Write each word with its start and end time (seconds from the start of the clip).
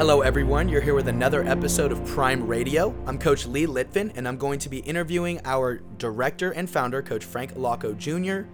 Hello, 0.00 0.22
everyone. 0.22 0.66
You're 0.70 0.80
here 0.80 0.94
with 0.94 1.08
another 1.08 1.46
episode 1.46 1.92
of 1.92 2.02
Prime 2.06 2.46
Radio. 2.46 2.94
I'm 3.04 3.18
Coach 3.18 3.44
Lee 3.44 3.66
Litvin, 3.66 4.16
and 4.16 4.26
I'm 4.26 4.38
going 4.38 4.58
to 4.60 4.70
be 4.70 4.78
interviewing 4.78 5.42
our 5.44 5.82
director 5.98 6.52
and 6.52 6.70
founder, 6.70 7.02
Coach 7.02 7.22
Frank 7.22 7.52
Allocco 7.52 7.94
Jr., 7.98 8.48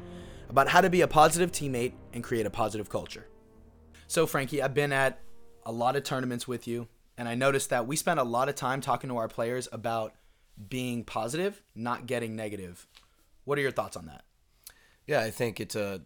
about 0.48 0.66
how 0.66 0.80
to 0.80 0.90
be 0.90 1.02
a 1.02 1.06
positive 1.06 1.52
teammate 1.52 1.92
and 2.12 2.24
create 2.24 2.46
a 2.46 2.50
positive 2.50 2.88
culture. 2.88 3.28
So, 4.08 4.26
Frankie, 4.26 4.60
I've 4.60 4.74
been 4.74 4.92
at 4.92 5.20
a 5.64 5.70
lot 5.70 5.94
of 5.94 6.02
tournaments 6.02 6.48
with 6.48 6.66
you, 6.66 6.88
and 7.16 7.28
I 7.28 7.36
noticed 7.36 7.70
that 7.70 7.86
we 7.86 7.94
spend 7.94 8.18
a 8.18 8.24
lot 8.24 8.48
of 8.48 8.56
time 8.56 8.80
talking 8.80 9.08
to 9.10 9.16
our 9.16 9.28
players 9.28 9.68
about 9.70 10.14
being 10.68 11.04
positive, 11.04 11.62
not 11.76 12.06
getting 12.06 12.34
negative. 12.34 12.88
What 13.44 13.56
are 13.56 13.62
your 13.62 13.70
thoughts 13.70 13.96
on 13.96 14.06
that? 14.06 14.24
Yeah, 15.06 15.20
I 15.20 15.30
think 15.30 15.60
it's 15.60 15.76
a, 15.76 16.00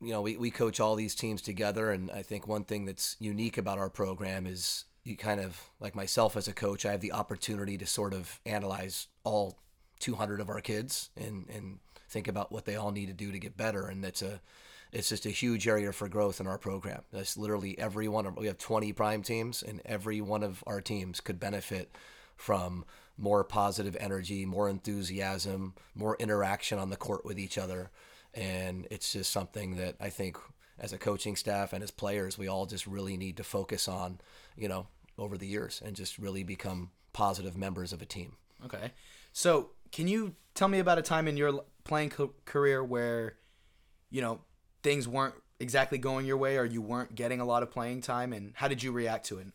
you 0.00 0.12
know, 0.12 0.20
we, 0.20 0.36
we 0.36 0.50
coach 0.50 0.80
all 0.80 0.94
these 0.94 1.14
teams 1.14 1.40
together. 1.42 1.90
And 1.90 2.10
I 2.10 2.22
think 2.22 2.46
one 2.46 2.64
thing 2.64 2.84
that's 2.84 3.16
unique 3.18 3.58
about 3.58 3.78
our 3.78 3.90
program 3.90 4.46
is 4.46 4.84
you 5.04 5.16
kind 5.16 5.40
of, 5.40 5.70
like 5.80 5.94
myself 5.94 6.36
as 6.36 6.48
a 6.48 6.52
coach, 6.52 6.84
I 6.84 6.92
have 6.92 7.00
the 7.00 7.12
opportunity 7.12 7.78
to 7.78 7.86
sort 7.86 8.12
of 8.12 8.40
analyze 8.44 9.06
all 9.24 9.58
200 10.00 10.40
of 10.40 10.48
our 10.48 10.60
kids 10.60 11.10
and, 11.16 11.46
and 11.48 11.78
think 12.08 12.28
about 12.28 12.52
what 12.52 12.64
they 12.64 12.76
all 12.76 12.92
need 12.92 13.06
to 13.06 13.12
do 13.12 13.32
to 13.32 13.38
get 13.38 13.56
better. 13.56 13.86
And 13.86 14.04
it's 14.04 14.22
a, 14.22 14.40
it's 14.92 15.08
just 15.08 15.26
a 15.26 15.30
huge 15.30 15.66
area 15.66 15.92
for 15.92 16.08
growth 16.08 16.40
in 16.40 16.46
our 16.46 16.58
program. 16.58 17.02
That's 17.12 17.36
literally 17.36 17.78
every 17.78 18.08
one 18.08 18.26
of, 18.26 18.36
we 18.36 18.46
have 18.46 18.58
20 18.58 18.92
prime 18.92 19.22
teams 19.22 19.62
and 19.62 19.80
every 19.84 20.20
one 20.20 20.42
of 20.42 20.62
our 20.66 20.80
teams 20.80 21.20
could 21.20 21.40
benefit 21.40 21.90
from 22.36 22.84
more 23.18 23.44
positive 23.44 23.96
energy, 23.98 24.44
more 24.44 24.68
enthusiasm, 24.68 25.74
more 25.94 26.16
interaction 26.18 26.78
on 26.78 26.90
the 26.90 26.96
court 26.96 27.24
with 27.24 27.38
each 27.38 27.56
other. 27.56 27.90
And 28.36 28.86
it's 28.90 29.12
just 29.12 29.32
something 29.32 29.76
that 29.76 29.96
I 29.98 30.10
think 30.10 30.36
as 30.78 30.92
a 30.92 30.98
coaching 30.98 31.36
staff 31.36 31.72
and 31.72 31.82
as 31.82 31.90
players, 31.90 32.36
we 32.36 32.48
all 32.48 32.66
just 32.66 32.86
really 32.86 33.16
need 33.16 33.38
to 33.38 33.44
focus 33.44 33.88
on, 33.88 34.20
you 34.56 34.68
know, 34.68 34.86
over 35.18 35.38
the 35.38 35.46
years 35.46 35.82
and 35.84 35.96
just 35.96 36.18
really 36.18 36.42
become 36.42 36.90
positive 37.12 37.56
members 37.56 37.92
of 37.92 38.02
a 38.02 38.06
team. 38.06 38.36
Okay. 38.64 38.92
So, 39.32 39.70
can 39.90 40.06
you 40.06 40.34
tell 40.54 40.68
me 40.68 40.78
about 40.78 40.98
a 40.98 41.02
time 41.02 41.28
in 41.28 41.36
your 41.36 41.64
playing 41.84 42.10
co- 42.10 42.34
career 42.44 42.84
where, 42.84 43.36
you 44.10 44.20
know, 44.20 44.40
things 44.82 45.08
weren't 45.08 45.34
exactly 45.58 45.96
going 45.96 46.26
your 46.26 46.36
way 46.36 46.58
or 46.58 46.64
you 46.64 46.82
weren't 46.82 47.14
getting 47.14 47.40
a 47.40 47.44
lot 47.44 47.62
of 47.62 47.70
playing 47.70 48.02
time 48.02 48.32
and 48.32 48.52
how 48.56 48.68
did 48.68 48.82
you 48.82 48.92
react 48.92 49.26
to 49.26 49.38
it? 49.38 49.46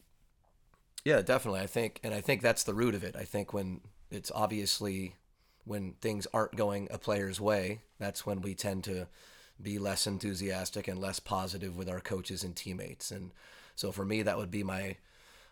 Yeah, 1.05 1.21
definitely. 1.21 1.61
I 1.61 1.67
think, 1.67 1.99
and 2.03 2.13
I 2.13 2.21
think 2.21 2.41
that's 2.41 2.63
the 2.63 2.73
root 2.73 2.95
of 2.95 3.03
it. 3.03 3.15
I 3.15 3.23
think 3.23 3.53
when 3.53 3.81
it's 4.09 4.31
obviously 4.33 5.15
when 5.65 5.93
things 6.01 6.27
aren't 6.33 6.55
going 6.55 6.87
a 6.91 6.97
player's 6.97 7.39
way, 7.39 7.81
that's 7.99 8.25
when 8.25 8.41
we 8.41 8.55
tend 8.55 8.83
to 8.85 9.07
be 9.61 9.77
less 9.77 10.07
enthusiastic 10.07 10.87
and 10.87 10.99
less 10.99 11.19
positive 11.19 11.77
with 11.77 11.89
our 11.89 11.99
coaches 11.99 12.43
and 12.43 12.55
teammates. 12.55 13.11
And 13.11 13.31
so 13.75 13.91
for 13.91 14.03
me, 14.05 14.23
that 14.23 14.37
would 14.37 14.51
be 14.51 14.63
my, 14.63 14.97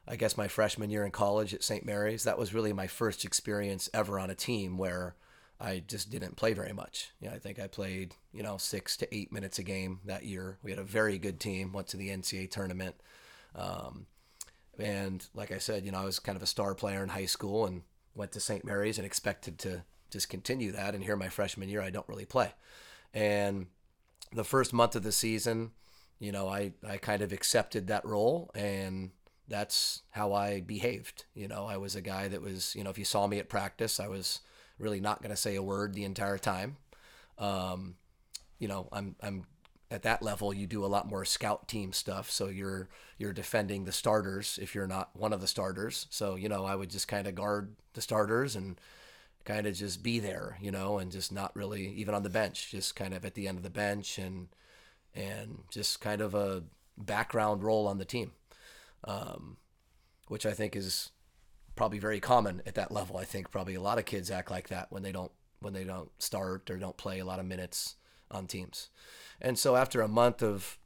I 0.07 0.15
guess, 0.15 0.37
my 0.37 0.47
freshman 0.47 0.89
year 0.89 1.05
in 1.05 1.11
college 1.11 1.53
at 1.53 1.63
St. 1.63 1.85
Mary's. 1.85 2.23
That 2.23 2.39
was 2.39 2.53
really 2.53 2.73
my 2.73 2.87
first 2.87 3.23
experience 3.23 3.89
ever 3.93 4.19
on 4.19 4.30
a 4.30 4.35
team 4.35 4.77
where 4.77 5.15
I 5.59 5.83
just 5.85 6.09
didn't 6.09 6.37
play 6.37 6.53
very 6.53 6.73
much. 6.73 7.11
Yeah, 7.19 7.31
I 7.31 7.39
think 7.39 7.59
I 7.59 7.67
played, 7.67 8.15
you 8.33 8.43
know, 8.43 8.57
six 8.57 8.95
to 8.97 9.15
eight 9.15 9.31
minutes 9.31 9.59
a 9.59 9.63
game 9.63 9.99
that 10.05 10.23
year. 10.23 10.57
We 10.63 10.71
had 10.71 10.80
a 10.80 10.83
very 10.83 11.17
good 11.17 11.39
team, 11.39 11.73
went 11.73 11.87
to 11.89 11.97
the 11.97 12.09
NCAA 12.09 12.49
tournament. 12.49 12.95
Um, 13.55 14.05
and 14.80 15.25
like 15.33 15.52
I 15.52 15.57
said, 15.57 15.85
you 15.85 15.91
know, 15.91 15.99
I 15.99 16.05
was 16.05 16.19
kind 16.19 16.37
of 16.37 16.43
a 16.43 16.47
star 16.47 16.73
player 16.75 17.03
in 17.03 17.09
high 17.09 17.25
school 17.25 17.65
and 17.65 17.81
went 18.15 18.31
to 18.33 18.39
St. 18.39 18.63
Mary's 18.63 18.97
and 18.97 19.05
expected 19.05 19.59
to 19.59 19.83
just 20.09 20.29
continue 20.29 20.71
that. 20.71 20.95
And 20.95 21.03
here, 21.03 21.15
my 21.15 21.29
freshman 21.29 21.69
year, 21.69 21.81
I 21.81 21.89
don't 21.89 22.07
really 22.07 22.25
play. 22.25 22.53
And 23.13 23.67
the 24.31 24.43
first 24.43 24.73
month 24.73 24.95
of 24.95 25.03
the 25.03 25.11
season, 25.11 25.71
you 26.19 26.31
know, 26.31 26.47
I, 26.47 26.73
I 26.88 26.97
kind 26.97 27.21
of 27.21 27.31
accepted 27.31 27.88
that 27.88 28.05
role 28.05 28.52
and 28.53 29.11
that's 29.47 30.03
how 30.11 30.33
I 30.33 30.61
behaved. 30.61 31.25
You 31.33 31.48
know, 31.48 31.65
I 31.65 31.77
was 31.77 31.95
a 31.95 32.02
guy 32.02 32.27
that 32.27 32.42
was, 32.42 32.75
you 32.75 32.83
know, 32.83 32.92
if 32.92 32.99
you 32.99 33.05
saw 33.05 33.25
me 33.25 33.39
at 33.39 33.49
practice, 33.49 33.99
I 33.99 34.08
was 34.08 34.42
really 34.77 34.99
not 34.99 35.21
going 35.21 35.31
to 35.31 35.36
say 35.36 35.55
a 35.55 35.64
word 35.64 35.93
the 35.93 36.03
entire 36.03 36.37
time. 36.37 36.77
Um, 37.37 37.95
you 38.59 38.67
know, 38.67 38.89
I'm, 38.92 39.15
I'm 39.21 39.45
at 39.92 40.03
that 40.03 40.21
level 40.21 40.53
you 40.53 40.67
do 40.67 40.86
a 40.86 40.87
lot 40.87 41.09
more 41.09 41.25
scout 41.25 41.67
team 41.67 41.92
stuff 41.92 42.30
so 42.30 42.48
you're 42.48 42.89
you're 43.17 43.33
defending 43.33 43.86
the 43.86 43.92
starters 43.92 44.59
if 44.61 44.75
you're 44.75 44.87
not 44.87 45.09
one 45.15 45.33
of 45.33 45.42
the 45.42 45.48
starters 45.48 46.05
so 46.09 46.36
you 46.36 46.48
know 46.48 46.65
i 46.65 46.75
would 46.75 46.89
just 46.89 47.08
kind 47.08 47.27
of 47.27 47.36
guard 47.36 47.75
the 47.93 48.02
starters 48.02 48.55
and 48.55 48.80
kind 49.49 49.65
of 49.65 49.73
just 49.73 50.04
be 50.04 50.20
there 50.20 50.58
you 50.61 50.71
know 50.71 50.99
and 50.99 51.11
just 51.11 51.32
not 51.32 51.55
really 51.55 51.87
even 51.87 52.14
on 52.14 52.23
the 52.23 52.30
bench 52.30 52.70
just 52.71 52.95
kind 52.95 53.14
of 53.14 53.26
at 53.26 53.33
the 53.33 53.48
end 53.48 53.58
of 53.58 53.64
the 53.64 53.70
bench 53.70 54.17
and 54.17 54.48
and 55.15 55.64
just 55.71 55.99
kind 56.02 56.21
of 56.21 56.36
a 56.36 56.64
background 56.98 57.64
role 57.64 57.87
on 57.87 57.98
the 57.98 58.05
team 58.05 58.32
um, 59.05 59.58
which 60.27 60.45
i 60.45 60.52
think 60.52 60.76
is 60.76 61.11
probably 61.80 61.98
very 61.98 62.20
common 62.20 62.61
at 62.65 62.76
that 62.76 62.92
level. 62.92 63.15
I 63.15 63.23
think 63.23 63.52
probably 63.52 63.73
a 63.73 63.82
lot 63.82 63.98
of 63.98 64.04
kids 64.04 64.30
act 64.30 64.52
like 64.52 64.67
that 64.67 64.92
when 64.92 65.02
they 65.02 65.14
don't 65.14 65.32
when 65.61 65.73
they 65.73 65.86
don't 65.86 66.10
start 66.21 66.70
or 66.70 66.76
don't 66.76 66.98
play 66.98 67.20
a 67.20 67.26
lot 67.26 67.39
of 67.39 67.45
minutes 67.45 67.95
on 68.30 68.48
teams. 68.48 68.89
And 69.39 69.58
so 69.58 69.77
after 69.77 70.02
a 70.02 70.08
month 70.10 70.43
of 70.43 70.77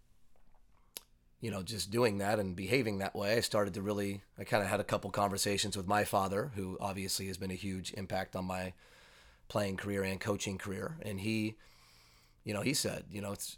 you 1.43 1.51
know 1.51 1.61
just 1.61 1.91
doing 1.91 2.19
that 2.19 2.39
and 2.39 2.55
behaving 2.55 2.99
that 2.99 3.15
way, 3.15 3.33
I 3.33 3.41
started 3.41 3.73
to 3.73 3.81
really 3.81 4.21
I 4.39 4.45
kind 4.45 4.63
of 4.63 4.69
had 4.69 4.79
a 4.79 4.85
couple 4.85 5.11
conversations 5.11 5.75
with 5.75 5.87
my 5.87 6.05
father, 6.05 6.51
who 6.55 6.77
obviously 6.79 7.27
has 7.27 7.37
been 7.37 7.51
a 7.51 7.55
huge 7.55 7.93
impact 7.93 8.33
on 8.37 8.45
my 8.45 8.71
playing 9.49 9.75
career 9.75 10.03
and 10.03 10.21
coaching 10.21 10.57
career, 10.57 10.97
and 11.01 11.19
he 11.19 11.55
you 12.45 12.53
know, 12.53 12.61
he 12.61 12.73
said, 12.73 13.03
you 13.11 13.21
know, 13.21 13.33
it's 13.33 13.57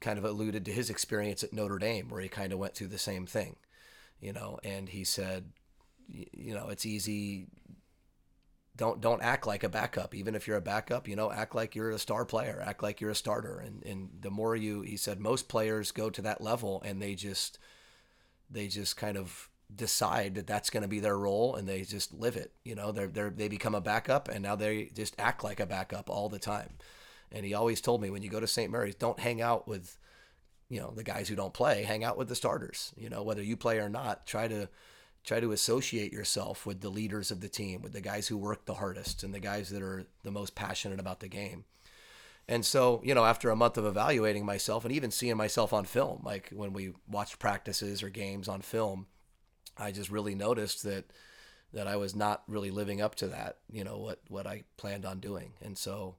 kind 0.00 0.18
of 0.18 0.24
alluded 0.24 0.64
to 0.64 0.72
his 0.72 0.90
experience 0.90 1.44
at 1.44 1.52
Notre 1.52 1.78
Dame 1.78 2.08
where 2.08 2.20
he 2.20 2.28
kind 2.28 2.52
of 2.52 2.58
went 2.58 2.74
through 2.74 2.88
the 2.88 2.98
same 2.98 3.26
thing, 3.26 3.56
you 4.20 4.32
know, 4.32 4.58
and 4.64 4.88
he 4.88 5.04
said, 5.04 5.44
you 6.08 6.54
know, 6.54 6.68
it's 6.68 6.86
easy 6.86 7.46
don't 8.76 9.00
don't 9.00 9.22
act 9.22 9.46
like 9.46 9.62
a 9.62 9.68
backup. 9.68 10.14
Even 10.14 10.34
if 10.34 10.46
you're 10.46 10.56
a 10.56 10.62
backup 10.62 11.06
you 11.06 11.16
know 11.16 11.30
act 11.30 11.54
like 11.54 11.74
you're 11.74 11.90
a 11.90 11.98
star 11.98 12.24
player 12.24 12.62
act 12.64 12.82
like 12.82 13.00
you're 13.00 13.10
a 13.10 13.14
starter. 13.14 13.58
And 13.58 13.84
and 13.84 14.10
the 14.20 14.30
more 14.30 14.56
you 14.56 14.82
he 14.82 14.96
said 14.96 15.20
most 15.20 15.48
players 15.48 15.92
go 15.92 16.10
to 16.10 16.22
that 16.22 16.40
level 16.40 16.82
and 16.84 17.00
they 17.00 17.14
just 17.14 17.58
they 18.50 18.68
just 18.68 18.96
kind 18.96 19.16
of 19.16 19.48
decide 19.74 20.34
that 20.34 20.46
that's 20.46 20.70
going 20.70 20.82
to 20.82 20.88
be 20.88 21.00
their 21.00 21.16
role 21.16 21.56
and 21.56 21.68
they 21.68 21.82
just 21.82 22.12
live 22.12 22.36
it. 22.36 22.52
You 22.64 22.74
know 22.74 22.92
they're, 22.92 23.08
they're 23.08 23.30
they 23.30 23.48
become 23.48 23.74
a 23.74 23.80
backup 23.80 24.28
and 24.28 24.42
now 24.42 24.56
they 24.56 24.90
just 24.94 25.14
act 25.18 25.44
like 25.44 25.60
a 25.60 25.66
backup 25.66 26.10
all 26.10 26.28
the 26.28 26.38
time. 26.38 26.70
And 27.32 27.44
he 27.44 27.54
always 27.54 27.80
told 27.80 28.00
me 28.02 28.10
when 28.10 28.22
you 28.22 28.30
go 28.30 28.40
to 28.40 28.46
st 28.46 28.70
mary's 28.70 28.94
don't 28.94 29.18
hang 29.18 29.40
out 29.40 29.66
with 29.66 29.98
you 30.68 30.80
know 30.80 30.92
the 30.94 31.04
guys 31.04 31.28
who 31.28 31.36
don't 31.36 31.54
play. 31.54 31.84
Hang 31.84 32.02
out 32.02 32.16
with 32.16 32.28
the 32.28 32.34
starters. 32.34 32.92
You 32.96 33.08
know 33.08 33.22
whether 33.22 33.42
you 33.42 33.56
play 33.56 33.78
or 33.78 33.88
not 33.88 34.26
try 34.26 34.48
to 34.48 34.68
try 35.24 35.40
to 35.40 35.52
associate 35.52 36.12
yourself 36.12 36.66
with 36.66 36.80
the 36.80 36.90
leaders 36.90 37.30
of 37.30 37.40
the 37.40 37.48
team, 37.48 37.82
with 37.82 37.92
the 37.92 38.00
guys 38.00 38.28
who 38.28 38.36
work 38.36 38.66
the 38.66 38.74
hardest 38.74 39.22
and 39.22 39.34
the 39.34 39.40
guys 39.40 39.70
that 39.70 39.82
are 39.82 40.04
the 40.22 40.30
most 40.30 40.54
passionate 40.54 41.00
about 41.00 41.20
the 41.20 41.28
game. 41.28 41.64
And 42.46 42.64
so, 42.64 43.00
you 43.02 43.14
know, 43.14 43.24
after 43.24 43.48
a 43.48 43.56
month 43.56 43.78
of 43.78 43.86
evaluating 43.86 44.44
myself 44.44 44.84
and 44.84 44.92
even 44.92 45.10
seeing 45.10 45.36
myself 45.36 45.72
on 45.72 45.86
film, 45.86 46.20
like 46.24 46.50
when 46.52 46.74
we 46.74 46.92
watched 47.10 47.38
practices 47.38 48.02
or 48.02 48.10
games 48.10 48.48
on 48.48 48.60
film, 48.60 49.06
I 49.78 49.92
just 49.92 50.10
really 50.10 50.34
noticed 50.34 50.82
that 50.84 51.06
that 51.72 51.88
I 51.88 51.96
was 51.96 52.14
not 52.14 52.44
really 52.46 52.70
living 52.70 53.00
up 53.00 53.16
to 53.16 53.26
that, 53.28 53.58
you 53.72 53.82
know, 53.82 53.96
what 53.96 54.20
what 54.28 54.46
I 54.46 54.64
planned 54.76 55.06
on 55.06 55.20
doing. 55.20 55.54
And 55.62 55.78
so 55.78 56.16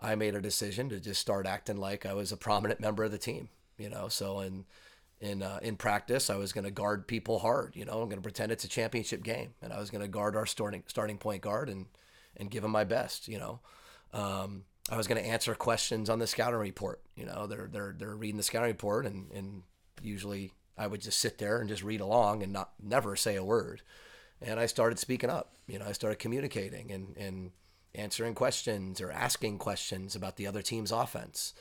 I 0.00 0.14
made 0.14 0.34
a 0.34 0.40
decision 0.40 0.88
to 0.88 1.00
just 1.00 1.20
start 1.20 1.46
acting 1.46 1.76
like 1.76 2.06
I 2.06 2.14
was 2.14 2.32
a 2.32 2.36
prominent 2.36 2.80
member 2.80 3.04
of 3.04 3.12
the 3.12 3.18
team, 3.18 3.50
you 3.76 3.90
know. 3.90 4.08
So 4.08 4.38
and 4.38 4.64
in 5.20 5.42
uh, 5.42 5.58
in 5.62 5.76
practice, 5.76 6.30
I 6.30 6.36
was 6.36 6.52
going 6.52 6.64
to 6.64 6.70
guard 6.70 7.08
people 7.08 7.40
hard. 7.40 7.74
You 7.74 7.84
know, 7.84 8.00
I'm 8.00 8.08
going 8.08 8.18
to 8.18 8.22
pretend 8.22 8.52
it's 8.52 8.64
a 8.64 8.68
championship 8.68 9.22
game, 9.22 9.54
and 9.60 9.72
I 9.72 9.78
was 9.78 9.90
going 9.90 10.02
to 10.02 10.08
guard 10.08 10.36
our 10.36 10.46
starting 10.46 10.84
starting 10.86 11.18
point 11.18 11.42
guard 11.42 11.68
and 11.68 11.86
and 12.36 12.50
give 12.50 12.64
him 12.64 12.70
my 12.70 12.84
best. 12.84 13.28
You 13.28 13.38
know, 13.38 13.60
um, 14.12 14.64
I 14.90 14.96
was 14.96 15.06
going 15.06 15.22
to 15.22 15.28
answer 15.28 15.54
questions 15.54 16.08
on 16.08 16.18
the 16.18 16.26
scouting 16.26 16.60
report. 16.60 17.02
You 17.16 17.26
know, 17.26 17.46
they're 17.46 17.68
they're 17.70 17.94
they're 17.98 18.16
reading 18.16 18.36
the 18.36 18.42
scouting 18.42 18.70
report, 18.70 19.06
and 19.06 19.30
and 19.32 19.62
usually 20.00 20.52
I 20.76 20.86
would 20.86 21.00
just 21.00 21.18
sit 21.18 21.38
there 21.38 21.58
and 21.58 21.68
just 21.68 21.82
read 21.82 22.00
along 22.00 22.42
and 22.42 22.52
not 22.52 22.72
never 22.80 23.16
say 23.16 23.36
a 23.36 23.44
word. 23.44 23.82
And 24.40 24.60
I 24.60 24.66
started 24.66 25.00
speaking 25.00 25.30
up. 25.30 25.54
You 25.66 25.80
know, 25.80 25.86
I 25.86 25.92
started 25.92 26.20
communicating 26.20 26.92
and 26.92 27.16
and 27.16 27.50
answering 27.94 28.34
questions 28.34 29.00
or 29.00 29.10
asking 29.10 29.58
questions 29.58 30.14
about 30.14 30.36
the 30.36 30.46
other 30.46 30.62
team's 30.62 30.92
offense 30.92 31.54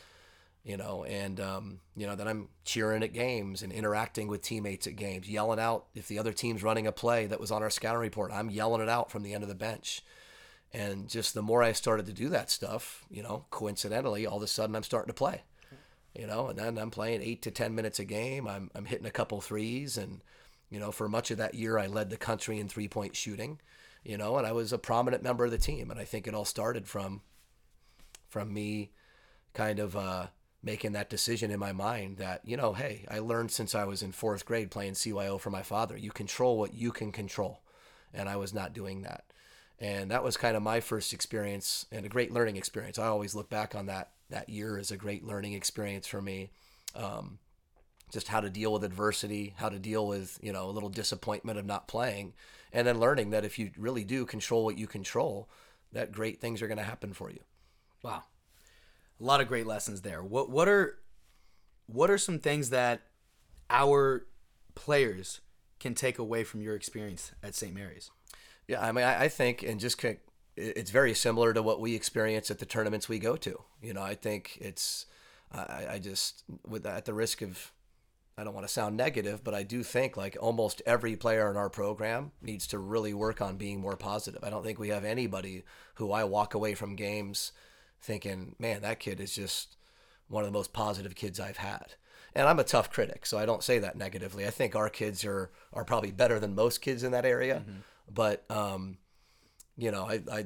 you 0.67 0.75
know, 0.75 1.05
and 1.05 1.39
um, 1.39 1.79
you 1.95 2.05
know, 2.05 2.15
that 2.17 2.27
I'm 2.27 2.49
cheering 2.65 3.01
at 3.01 3.13
games 3.13 3.63
and 3.63 3.71
interacting 3.71 4.27
with 4.27 4.41
teammates 4.41 4.85
at 4.85 4.97
games, 4.97 5.29
yelling 5.29 5.61
out 5.61 5.85
if 5.95 6.09
the 6.09 6.19
other 6.19 6.33
team's 6.33 6.61
running 6.61 6.85
a 6.85 6.91
play 6.91 7.25
that 7.25 7.39
was 7.39 7.51
on 7.51 7.63
our 7.63 7.69
scouting 7.69 8.01
report, 8.01 8.33
I'm 8.33 8.49
yelling 8.49 8.81
it 8.81 8.89
out 8.89 9.09
from 9.09 9.23
the 9.23 9.33
end 9.33 9.43
of 9.43 9.49
the 9.49 9.55
bench. 9.55 10.03
And 10.73 11.07
just 11.07 11.33
the 11.33 11.41
more 11.41 11.63
I 11.63 11.71
started 11.71 12.05
to 12.07 12.13
do 12.13 12.27
that 12.29 12.51
stuff, 12.51 13.05
you 13.09 13.23
know, 13.23 13.45
coincidentally, 13.49 14.27
all 14.27 14.37
of 14.37 14.43
a 14.43 14.47
sudden 14.47 14.75
I'm 14.75 14.83
starting 14.83 15.07
to 15.07 15.13
play. 15.13 15.43
You 16.13 16.27
know, 16.27 16.47
and 16.47 16.59
then 16.59 16.77
I'm 16.77 16.91
playing 16.91 17.21
eight 17.21 17.43
to 17.43 17.51
ten 17.51 17.73
minutes 17.73 17.99
a 17.99 18.05
game. 18.05 18.45
I'm 18.45 18.69
I'm 18.75 18.85
hitting 18.85 19.05
a 19.05 19.11
couple 19.11 19.39
threes, 19.39 19.97
and 19.97 20.21
you 20.69 20.79
know, 20.79 20.91
for 20.91 21.07
much 21.07 21.31
of 21.31 21.37
that 21.37 21.53
year, 21.53 21.77
I 21.77 21.87
led 21.87 22.09
the 22.09 22.17
country 22.17 22.59
in 22.59 22.67
three 22.67 22.89
point 22.89 23.15
shooting. 23.15 23.61
You 24.03 24.17
know, 24.17 24.37
and 24.37 24.45
I 24.45 24.51
was 24.51 24.73
a 24.73 24.77
prominent 24.77 25.23
member 25.23 25.45
of 25.45 25.51
the 25.51 25.57
team, 25.57 25.91
and 25.91 25.99
I 25.99 26.05
think 26.05 26.27
it 26.27 26.33
all 26.33 26.43
started 26.43 26.87
from 26.87 27.21
from 28.27 28.51
me 28.51 28.91
kind 29.53 29.79
of 29.79 29.95
uh, 29.95 30.27
making 30.67 30.91
that 30.91 31.09
decision 31.09 31.49
in 31.49 31.59
my 31.59 31.71
mind 31.71 32.17
that, 32.17 32.41
you 32.43 32.57
know, 32.57 32.73
hey, 32.73 33.05
I 33.09 33.19
learned 33.19 33.51
since 33.51 33.73
I 33.73 33.85
was 33.85 34.03
in 34.03 34.11
fourth 34.11 34.45
grade 34.45 34.69
playing 34.69 34.93
CYO 34.93 35.39
for 35.39 35.49
my 35.49 35.63
father. 35.63 35.95
You 35.95 36.11
control 36.11 36.59
what 36.59 36.73
you 36.73 36.91
can 36.91 37.13
control. 37.13 37.61
And 38.13 38.27
I 38.27 38.35
was 38.35 38.53
not 38.53 38.73
doing 38.73 39.03
that. 39.03 39.23
And 39.79 40.11
that 40.11 40.25
was 40.25 40.35
kind 40.35 40.57
of 40.57 40.61
my 40.61 40.81
first 40.81 41.13
experience 41.13 41.85
and 41.89 42.05
a 42.05 42.09
great 42.09 42.33
learning 42.33 42.57
experience. 42.57 42.99
I 42.99 43.07
always 43.07 43.33
look 43.33 43.49
back 43.49 43.75
on 43.75 43.85
that 43.85 44.11
that 44.29 44.49
year 44.49 44.77
as 44.77 44.91
a 44.91 44.97
great 44.97 45.23
learning 45.23 45.53
experience 45.53 46.05
for 46.05 46.21
me. 46.21 46.49
Um, 46.93 47.39
just 48.11 48.27
how 48.27 48.41
to 48.41 48.49
deal 48.49 48.73
with 48.73 48.83
adversity, 48.83 49.53
how 49.57 49.69
to 49.69 49.79
deal 49.79 50.05
with, 50.05 50.37
you 50.41 50.51
know, 50.51 50.69
a 50.69 50.71
little 50.71 50.89
disappointment 50.89 51.59
of 51.59 51.65
not 51.65 51.87
playing, 51.87 52.33
and 52.73 52.85
then 52.85 52.99
learning 52.99 53.29
that 53.29 53.45
if 53.45 53.57
you 53.57 53.71
really 53.77 54.03
do 54.03 54.25
control 54.25 54.65
what 54.65 54.77
you 54.77 54.87
control, 54.87 55.47
that 55.93 56.11
great 56.11 56.41
things 56.41 56.61
are 56.61 56.67
going 56.67 56.77
to 56.77 56.83
happen 56.83 57.13
for 57.13 57.29
you. 57.29 57.39
Wow. 58.03 58.23
A 59.19 59.23
lot 59.23 59.41
of 59.41 59.47
great 59.47 59.65
lessons 59.65 60.01
there. 60.01 60.23
What 60.23 60.49
what 60.49 60.67
are 60.67 60.99
what 61.87 62.09
are 62.09 62.17
some 62.17 62.39
things 62.39 62.69
that 62.69 63.01
our 63.69 64.27
players 64.75 65.41
can 65.79 65.93
take 65.93 66.19
away 66.19 66.43
from 66.43 66.61
your 66.61 66.75
experience 66.75 67.31
at 67.41 67.55
St. 67.55 67.73
Mary's? 67.73 68.11
Yeah, 68.67 68.85
I 68.85 68.91
mean, 68.91 69.05
I, 69.05 69.23
I 69.23 69.27
think, 69.29 69.63
and 69.63 69.79
just 69.79 70.03
it's 70.55 70.91
very 70.91 71.13
similar 71.13 71.53
to 71.53 71.61
what 71.61 71.79
we 71.79 71.95
experience 71.95 72.51
at 72.51 72.59
the 72.59 72.65
tournaments 72.65 73.07
we 73.07 73.19
go 73.19 73.35
to. 73.37 73.61
You 73.81 73.93
know, 73.93 74.01
I 74.01 74.15
think 74.15 74.57
it's, 74.59 75.05
I, 75.51 75.87
I 75.91 75.99
just, 75.99 76.43
with 76.67 76.85
at 76.85 77.05
the 77.05 77.13
risk 77.13 77.41
of, 77.41 77.71
I 78.37 78.43
don't 78.43 78.53
want 78.53 78.67
to 78.67 78.73
sound 78.73 78.97
negative, 78.97 79.43
but 79.43 79.55
I 79.55 79.63
do 79.63 79.81
think 79.81 80.17
like 80.17 80.37
almost 80.39 80.81
every 80.85 81.15
player 81.15 81.49
in 81.49 81.57
our 81.57 81.69
program 81.69 82.31
needs 82.41 82.67
to 82.67 82.77
really 82.79 83.13
work 83.13 83.41
on 83.41 83.57
being 83.57 83.79
more 83.79 83.97
positive. 83.97 84.43
I 84.43 84.49
don't 84.49 84.63
think 84.63 84.77
we 84.77 84.89
have 84.89 85.05
anybody 85.05 85.63
who 85.95 86.11
I 86.11 86.23
walk 86.23 86.53
away 86.53 86.75
from 86.75 86.95
games 86.95 87.51
thinking, 88.01 88.55
man, 88.59 88.81
that 88.81 88.99
kid 88.99 89.19
is 89.19 89.33
just 89.33 89.75
one 90.27 90.43
of 90.43 90.47
the 90.51 90.57
most 90.57 90.73
positive 90.73 91.15
kids 91.15 91.39
I've 91.39 91.57
had. 91.57 91.95
And 92.35 92.47
I'm 92.47 92.59
a 92.59 92.63
tough 92.63 92.91
critic, 92.91 93.25
so 93.25 93.37
I 93.37 93.45
don't 93.45 93.63
say 93.63 93.79
that 93.79 93.97
negatively. 93.97 94.45
I 94.45 94.51
think 94.51 94.75
our 94.75 94.89
kids 94.89 95.25
are 95.25 95.49
are 95.73 95.83
probably 95.83 96.11
better 96.11 96.39
than 96.39 96.53
most 96.53 96.81
kids 96.81 97.03
in 97.03 97.11
that 97.11 97.25
area, 97.25 97.61
mm-hmm. 97.61 97.79
but 98.13 98.45
um, 98.51 98.97
you 99.75 99.89
know, 99.89 100.05
I 100.05 100.21
I, 100.31 100.45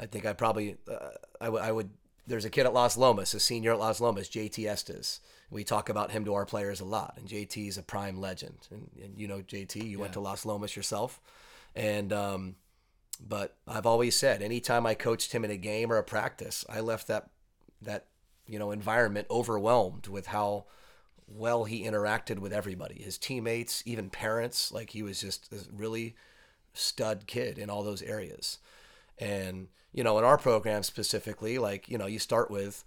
I 0.00 0.06
think 0.06 0.26
I 0.26 0.32
probably 0.32 0.78
uh, 0.90 1.10
I, 1.40 1.44
w- 1.44 1.62
I 1.62 1.70
would. 1.70 1.90
There's 2.26 2.44
a 2.44 2.50
kid 2.50 2.66
at 2.66 2.74
Las 2.74 2.96
Lomas, 2.96 3.34
a 3.34 3.40
senior 3.40 3.72
at 3.72 3.78
Las 3.78 4.00
Lomas, 4.00 4.28
JT 4.28 4.66
Estes. 4.66 5.20
We 5.50 5.64
talk 5.64 5.88
about 5.88 6.10
him 6.10 6.24
to 6.24 6.34
our 6.34 6.44
players 6.44 6.80
a 6.80 6.84
lot, 6.84 7.14
and 7.16 7.28
JT 7.28 7.68
is 7.68 7.78
a 7.78 7.82
prime 7.82 8.20
legend. 8.20 8.66
And, 8.70 8.90
and 9.02 9.18
you 9.18 9.28
know 9.28 9.38
JT, 9.38 9.76
you 9.76 9.90
yeah. 9.90 9.96
went 9.98 10.14
to 10.14 10.20
Las 10.20 10.44
Lomas 10.44 10.74
yourself, 10.74 11.20
and 11.76 12.12
um, 12.12 12.56
but 13.20 13.56
I've 13.66 13.86
always 13.86 14.16
said, 14.16 14.42
anytime 14.42 14.86
I 14.86 14.94
coached 14.94 15.32
him 15.32 15.44
in 15.44 15.50
a 15.50 15.56
game 15.56 15.92
or 15.92 15.96
a 15.96 16.04
practice, 16.04 16.64
I 16.68 16.80
left 16.80 17.08
that 17.08 17.30
that 17.82 18.06
you 18.46 18.58
know 18.58 18.70
environment 18.70 19.26
overwhelmed 19.30 20.06
with 20.06 20.28
how 20.28 20.64
well 21.26 21.64
he 21.64 21.84
interacted 21.84 22.38
with 22.38 22.52
everybody, 22.52 23.02
his 23.02 23.18
teammates, 23.18 23.82
even 23.86 24.10
parents. 24.10 24.72
Like 24.72 24.90
he 24.90 25.02
was 25.02 25.20
just 25.20 25.52
a 25.52 25.58
really 25.72 26.14
stud 26.72 27.26
kid 27.26 27.58
in 27.58 27.70
all 27.70 27.82
those 27.82 28.02
areas. 28.02 28.58
And 29.18 29.68
you 29.92 30.04
know, 30.04 30.18
in 30.18 30.24
our 30.24 30.38
program 30.38 30.82
specifically, 30.82 31.58
like 31.58 31.88
you 31.88 31.98
know, 31.98 32.06
you 32.06 32.18
start 32.18 32.50
with 32.50 32.84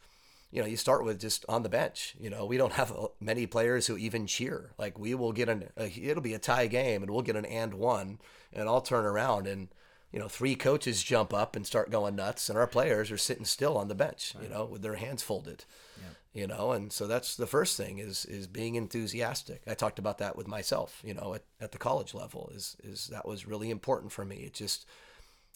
you 0.51 0.62
know, 0.62 0.68
you 0.68 0.75
start 0.75 1.06
with 1.06 1.19
just 1.19 1.45
on 1.48 1.63
the 1.63 1.69
bench. 1.69 2.16
You 2.19 2.30
know, 2.30 2.45
we 2.45 2.57
don't 2.57 2.74
have 2.80 2.94
many 3.19 3.48
players 3.48 3.88
who 3.88 3.98
even 3.98 4.27
cheer. 4.27 4.72
Like 4.77 5.00
we 5.00 5.16
will 5.16 5.31
get 5.34 5.50
an, 5.50 5.69
a, 5.77 5.92
it'll 6.01 6.24
be 6.24 6.34
a 6.34 6.39
tie 6.39 6.68
game, 6.68 7.01
and 7.01 7.12
we'll 7.12 7.22
get 7.22 7.36
an 7.36 7.45
and 7.45 7.74
one, 7.74 8.19
and 8.54 8.68
I'll 8.68 8.81
turn 8.81 9.06
around 9.06 9.48
and 9.48 9.69
you 10.12 10.19
know, 10.19 10.28
three 10.28 10.56
coaches 10.56 11.04
jump 11.04 11.34
up 11.34 11.56
and 11.56 11.66
start 11.66 11.90
going 11.90 12.16
nuts, 12.16 12.50
and 12.50 12.58
our 12.58 12.68
players 12.68 13.12
are 13.12 13.18
sitting 13.18 13.46
still 13.46 13.78
on 13.78 13.88
the 13.88 13.96
bench, 13.96 14.34
right. 14.36 14.44
you 14.44 14.50
know, 14.50 14.66
with 14.66 14.81
their 14.81 14.96
hands 14.96 15.24
folded. 15.24 15.66
Yeah. 15.98 16.42
You 16.42 16.48
know, 16.48 16.72
and 16.72 16.92
so 16.92 17.08
that's 17.08 17.36
the 17.36 17.48
first 17.48 17.75
thing 17.75 18.00
is 18.00 18.25
is 18.25 18.48
being 18.48 18.75
enthusiastic. 18.75 19.62
I 19.68 19.74
talked 19.74 20.00
about 20.00 20.18
that 20.19 20.36
with 20.36 20.48
myself, 20.48 21.02
you 21.04 21.13
know, 21.13 21.34
at, 21.36 21.44
at 21.60 21.72
the 21.72 21.78
college 21.78 22.13
level 22.13 22.52
is 22.54 22.78
is 22.84 23.08
that 23.08 23.28
was 23.28 23.48
really 23.48 23.69
important 23.69 24.12
for 24.12 24.24
me. 24.24 24.38
It 24.38 24.54
just 24.54 24.86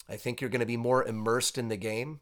I 0.10 0.18
think 0.18 0.42
you're 0.42 0.50
going 0.50 0.60
to 0.60 0.66
be 0.66 0.78
more 0.78 1.04
immersed 1.04 1.58
in 1.58 1.70
the 1.70 1.78
game 1.78 2.20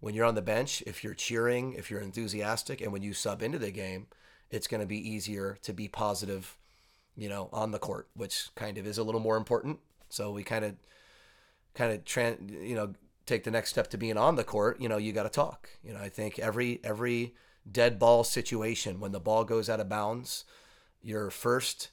when 0.00 0.14
you're 0.14 0.24
on 0.24 0.34
the 0.34 0.42
bench 0.42 0.82
if 0.86 1.04
you're 1.04 1.14
cheering, 1.14 1.74
if 1.74 1.90
you're 1.90 2.00
enthusiastic, 2.00 2.80
and 2.80 2.92
when 2.92 3.02
you 3.02 3.12
sub 3.12 3.42
into 3.42 3.58
the 3.58 3.70
game, 3.70 4.06
it's 4.50 4.66
going 4.66 4.80
to 4.80 4.86
be 4.86 5.10
easier 5.10 5.58
to 5.62 5.72
be 5.72 5.86
positive, 5.86 6.56
you 7.16 7.28
know, 7.28 7.50
on 7.52 7.70
the 7.70 7.78
court, 7.78 8.08
which 8.14 8.48
kind 8.54 8.78
of 8.78 8.86
is 8.86 8.98
a 8.98 9.02
little 9.02 9.20
more 9.20 9.36
important. 9.36 9.78
So 10.08 10.32
we 10.32 10.42
kind 10.42 10.64
of 10.64 10.74
kind 11.74 11.92
of 11.92 12.04
tran 12.04 12.66
you 12.66 12.74
know 12.74 12.94
take 13.30 13.44
the 13.44 13.50
next 13.50 13.70
step 13.70 13.88
to 13.88 13.96
being 13.96 14.16
on 14.16 14.34
the 14.34 14.44
court, 14.44 14.80
you 14.80 14.88
know, 14.88 14.96
you 14.96 15.12
got 15.12 15.22
to 15.22 15.28
talk. 15.28 15.70
You 15.84 15.94
know, 15.94 16.00
I 16.00 16.08
think 16.08 16.38
every 16.38 16.80
every 16.82 17.34
dead 17.70 17.98
ball 17.98 18.24
situation 18.24 19.00
when 19.00 19.12
the 19.12 19.20
ball 19.20 19.44
goes 19.44 19.70
out 19.70 19.80
of 19.80 19.88
bounds, 19.88 20.44
your 21.00 21.30
first 21.30 21.90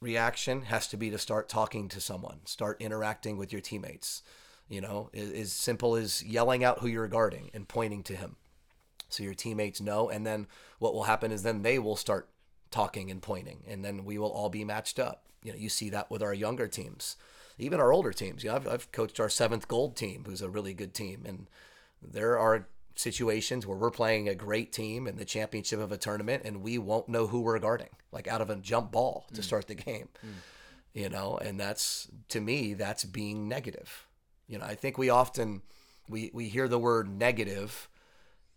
reaction 0.00 0.62
has 0.62 0.86
to 0.88 0.96
be 0.96 1.10
to 1.10 1.18
start 1.18 1.48
talking 1.48 1.88
to 1.88 2.00
someone, 2.00 2.40
start 2.44 2.80
interacting 2.80 3.38
with 3.38 3.50
your 3.50 3.62
teammates. 3.62 4.22
You 4.68 4.80
know, 4.80 5.10
as 5.12 5.52
simple 5.52 5.94
as 5.94 6.22
yelling 6.22 6.64
out 6.64 6.80
who 6.80 6.88
you're 6.88 7.08
guarding 7.08 7.50
and 7.52 7.68
pointing 7.68 8.02
to 8.04 8.16
him. 8.16 8.36
So 9.10 9.22
your 9.22 9.34
teammates 9.34 9.80
know 9.80 10.08
and 10.08 10.26
then 10.26 10.46
what 10.78 10.94
will 10.94 11.04
happen 11.04 11.30
is 11.30 11.42
then 11.42 11.62
they 11.62 11.78
will 11.78 11.96
start 11.96 12.28
talking 12.70 13.10
and 13.10 13.22
pointing 13.22 13.62
and 13.68 13.84
then 13.84 14.04
we 14.04 14.18
will 14.18 14.32
all 14.32 14.48
be 14.48 14.64
matched 14.64 14.98
up. 14.98 15.26
You 15.42 15.52
know, 15.52 15.58
you 15.58 15.68
see 15.68 15.90
that 15.90 16.10
with 16.10 16.22
our 16.22 16.34
younger 16.34 16.66
teams 16.66 17.16
even 17.58 17.80
our 17.80 17.92
older 17.92 18.12
teams. 18.12 18.44
You 18.44 18.50
know, 18.50 18.56
I've, 18.56 18.68
I've 18.68 18.92
coached 18.92 19.20
our 19.20 19.28
seventh 19.28 19.68
gold 19.68 19.96
team, 19.96 20.24
who's 20.26 20.42
a 20.42 20.48
really 20.48 20.74
good 20.74 20.94
team, 20.94 21.24
and 21.26 21.46
there 22.02 22.38
are 22.38 22.68
situations 22.96 23.66
where 23.66 23.76
we're 23.76 23.90
playing 23.90 24.28
a 24.28 24.34
great 24.34 24.72
team 24.72 25.06
in 25.06 25.16
the 25.16 25.24
championship 25.24 25.80
of 25.80 25.92
a 25.92 25.96
tournament, 25.96 26.42
and 26.44 26.62
we 26.62 26.78
won't 26.78 27.08
know 27.08 27.26
who 27.26 27.40
we're 27.40 27.58
guarding, 27.58 27.90
like 28.12 28.28
out 28.28 28.40
of 28.40 28.50
a 28.50 28.56
jump 28.56 28.92
ball 28.92 29.26
to 29.34 29.40
mm. 29.40 29.44
start 29.44 29.66
the 29.66 29.74
game. 29.74 30.08
Mm. 30.24 30.30
You 30.94 31.08
know, 31.08 31.38
and 31.38 31.58
that's 31.58 32.08
to 32.28 32.40
me, 32.40 32.74
that's 32.74 33.04
being 33.04 33.48
negative. 33.48 34.06
You 34.46 34.58
know, 34.58 34.64
I 34.64 34.76
think 34.76 34.96
we 34.96 35.10
often 35.10 35.62
we 36.08 36.30
we 36.32 36.48
hear 36.48 36.68
the 36.68 36.78
word 36.78 37.08
negative, 37.08 37.88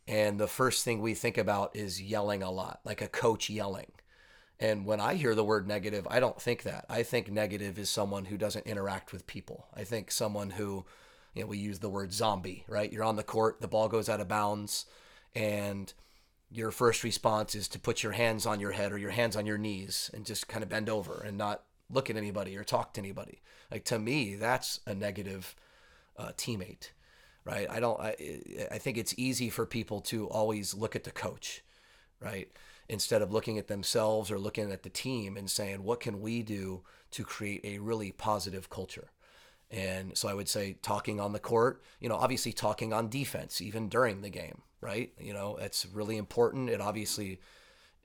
and 0.07 0.39
the 0.39 0.47
first 0.47 0.85
thing 0.85 1.01
we 1.01 1.15
think 1.15 1.38
about 1.38 1.75
is 1.75 2.01
yelling 2.01 2.43
a 2.43 2.51
lot, 2.51 2.79
like 2.83 3.01
a 3.01 3.07
coach 3.07 3.50
yelling. 3.50 3.91
And 4.59 4.86
when 4.86 5.00
I 5.00 5.15
hear 5.15 5.36
the 5.36 5.44
word 5.44 5.68
negative, 5.68 6.07
I 6.09 6.19
don't 6.19 6.42
think 6.42 6.63
that. 6.63 6.86
I 6.89 7.04
think 7.04 7.31
negative 7.31 7.77
is 7.77 7.89
someone 7.89 8.25
who 8.25 8.38
doesn't 8.38 8.65
interact 8.65 9.12
with 9.13 9.27
people. 9.27 9.68
I 9.75 9.83
think 9.83 10.09
someone 10.09 10.51
who, 10.51 10.86
you 11.33 11.44
know, 11.44 11.48
we 11.48 11.59
use 11.59 11.80
the 11.80 11.89
word 11.89 12.12
zombie, 12.12 12.63
right? 12.68 12.92
You're 12.92 13.04
on 13.04 13.18
the 13.18 13.24
court, 13.24 13.62
the 13.62 13.68
ball 13.68 13.88
goes 13.88 14.09
out 14.09 14.19
of 14.19 14.27
bounds, 14.27 14.86
and 15.36 15.94
your 16.50 16.71
first 16.71 17.04
response 17.04 17.54
is 17.54 17.68
to 17.68 17.80
put 17.80 18.01
your 18.01 18.13
hands 18.13 18.46
on 18.46 18.60
your 18.60 18.72
head 18.72 18.91
or 18.91 18.98
your 18.98 19.12
hands 19.12 19.36
on 19.36 19.46
your 19.46 19.58
knees 19.58 20.10
and 20.13 20.25
just 20.25 20.48
kind 20.48 20.63
of 20.63 20.70
bend 20.70 20.89
over 20.89 21.22
and 21.25 21.38
not 21.38 21.63
look 21.89 22.10
at 22.10 22.17
anybody 22.17 22.58
or 22.58 22.63
talk 22.63 22.93
to 22.93 23.01
anybody. 23.01 23.41
Like 23.70 23.84
to 23.86 24.00
me, 24.00 24.36
that's 24.36 24.79
a 24.88 24.96
negative 24.96 25.55
uh, 26.17 26.31
teammate, 26.38 26.91
right? 27.46 27.70
I 27.70 27.79
don't. 27.79 28.00
I, 28.00 28.15
I 28.72 28.77
think 28.77 28.98
it's 28.98 29.13
easy 29.17 29.50
for 29.50 29.65
people 29.65 30.01
to 30.01 30.27
always 30.27 30.74
look 30.74 30.96
at 30.96 31.03
the 31.03 31.12
coach, 31.12 31.63
right? 32.20 32.50
Instead 32.89 33.22
of 33.22 33.32
looking 33.32 33.58
at 33.58 33.67
themselves 33.67 34.32
or 34.32 34.39
looking 34.39 34.72
at 34.72 34.84
the 34.84 34.89
team 34.89 35.38
and 35.38 35.50
saying, 35.50 35.84
what 35.84 36.00
can 36.00 36.22
we 36.22 36.41
do 36.41 36.82
to 37.12 37.24
create 37.24 37.62
a 37.63 37.79
really 37.79 38.12
positive 38.12 38.70
culture? 38.70 39.10
And 39.70 40.17
so 40.17 40.29
I 40.29 40.34
would 40.34 40.48
say 40.48 40.77
talking 40.82 41.20
on 41.20 41.34
the 41.34 41.39
court, 41.39 41.84
you 42.00 42.08
know, 42.08 42.15
obviously 42.15 42.53
talking 42.53 42.94
on 42.94 43.10
defense, 43.10 43.62
even 43.62 43.89
during 43.89 44.22
the 44.22 44.29
game, 44.29 44.62
right? 44.79 45.12
You 45.20 45.34
know, 45.34 45.58
it's 45.58 45.86
really 45.86 46.15
important. 46.15 46.70
It 46.70 46.79
obviously 46.79 47.41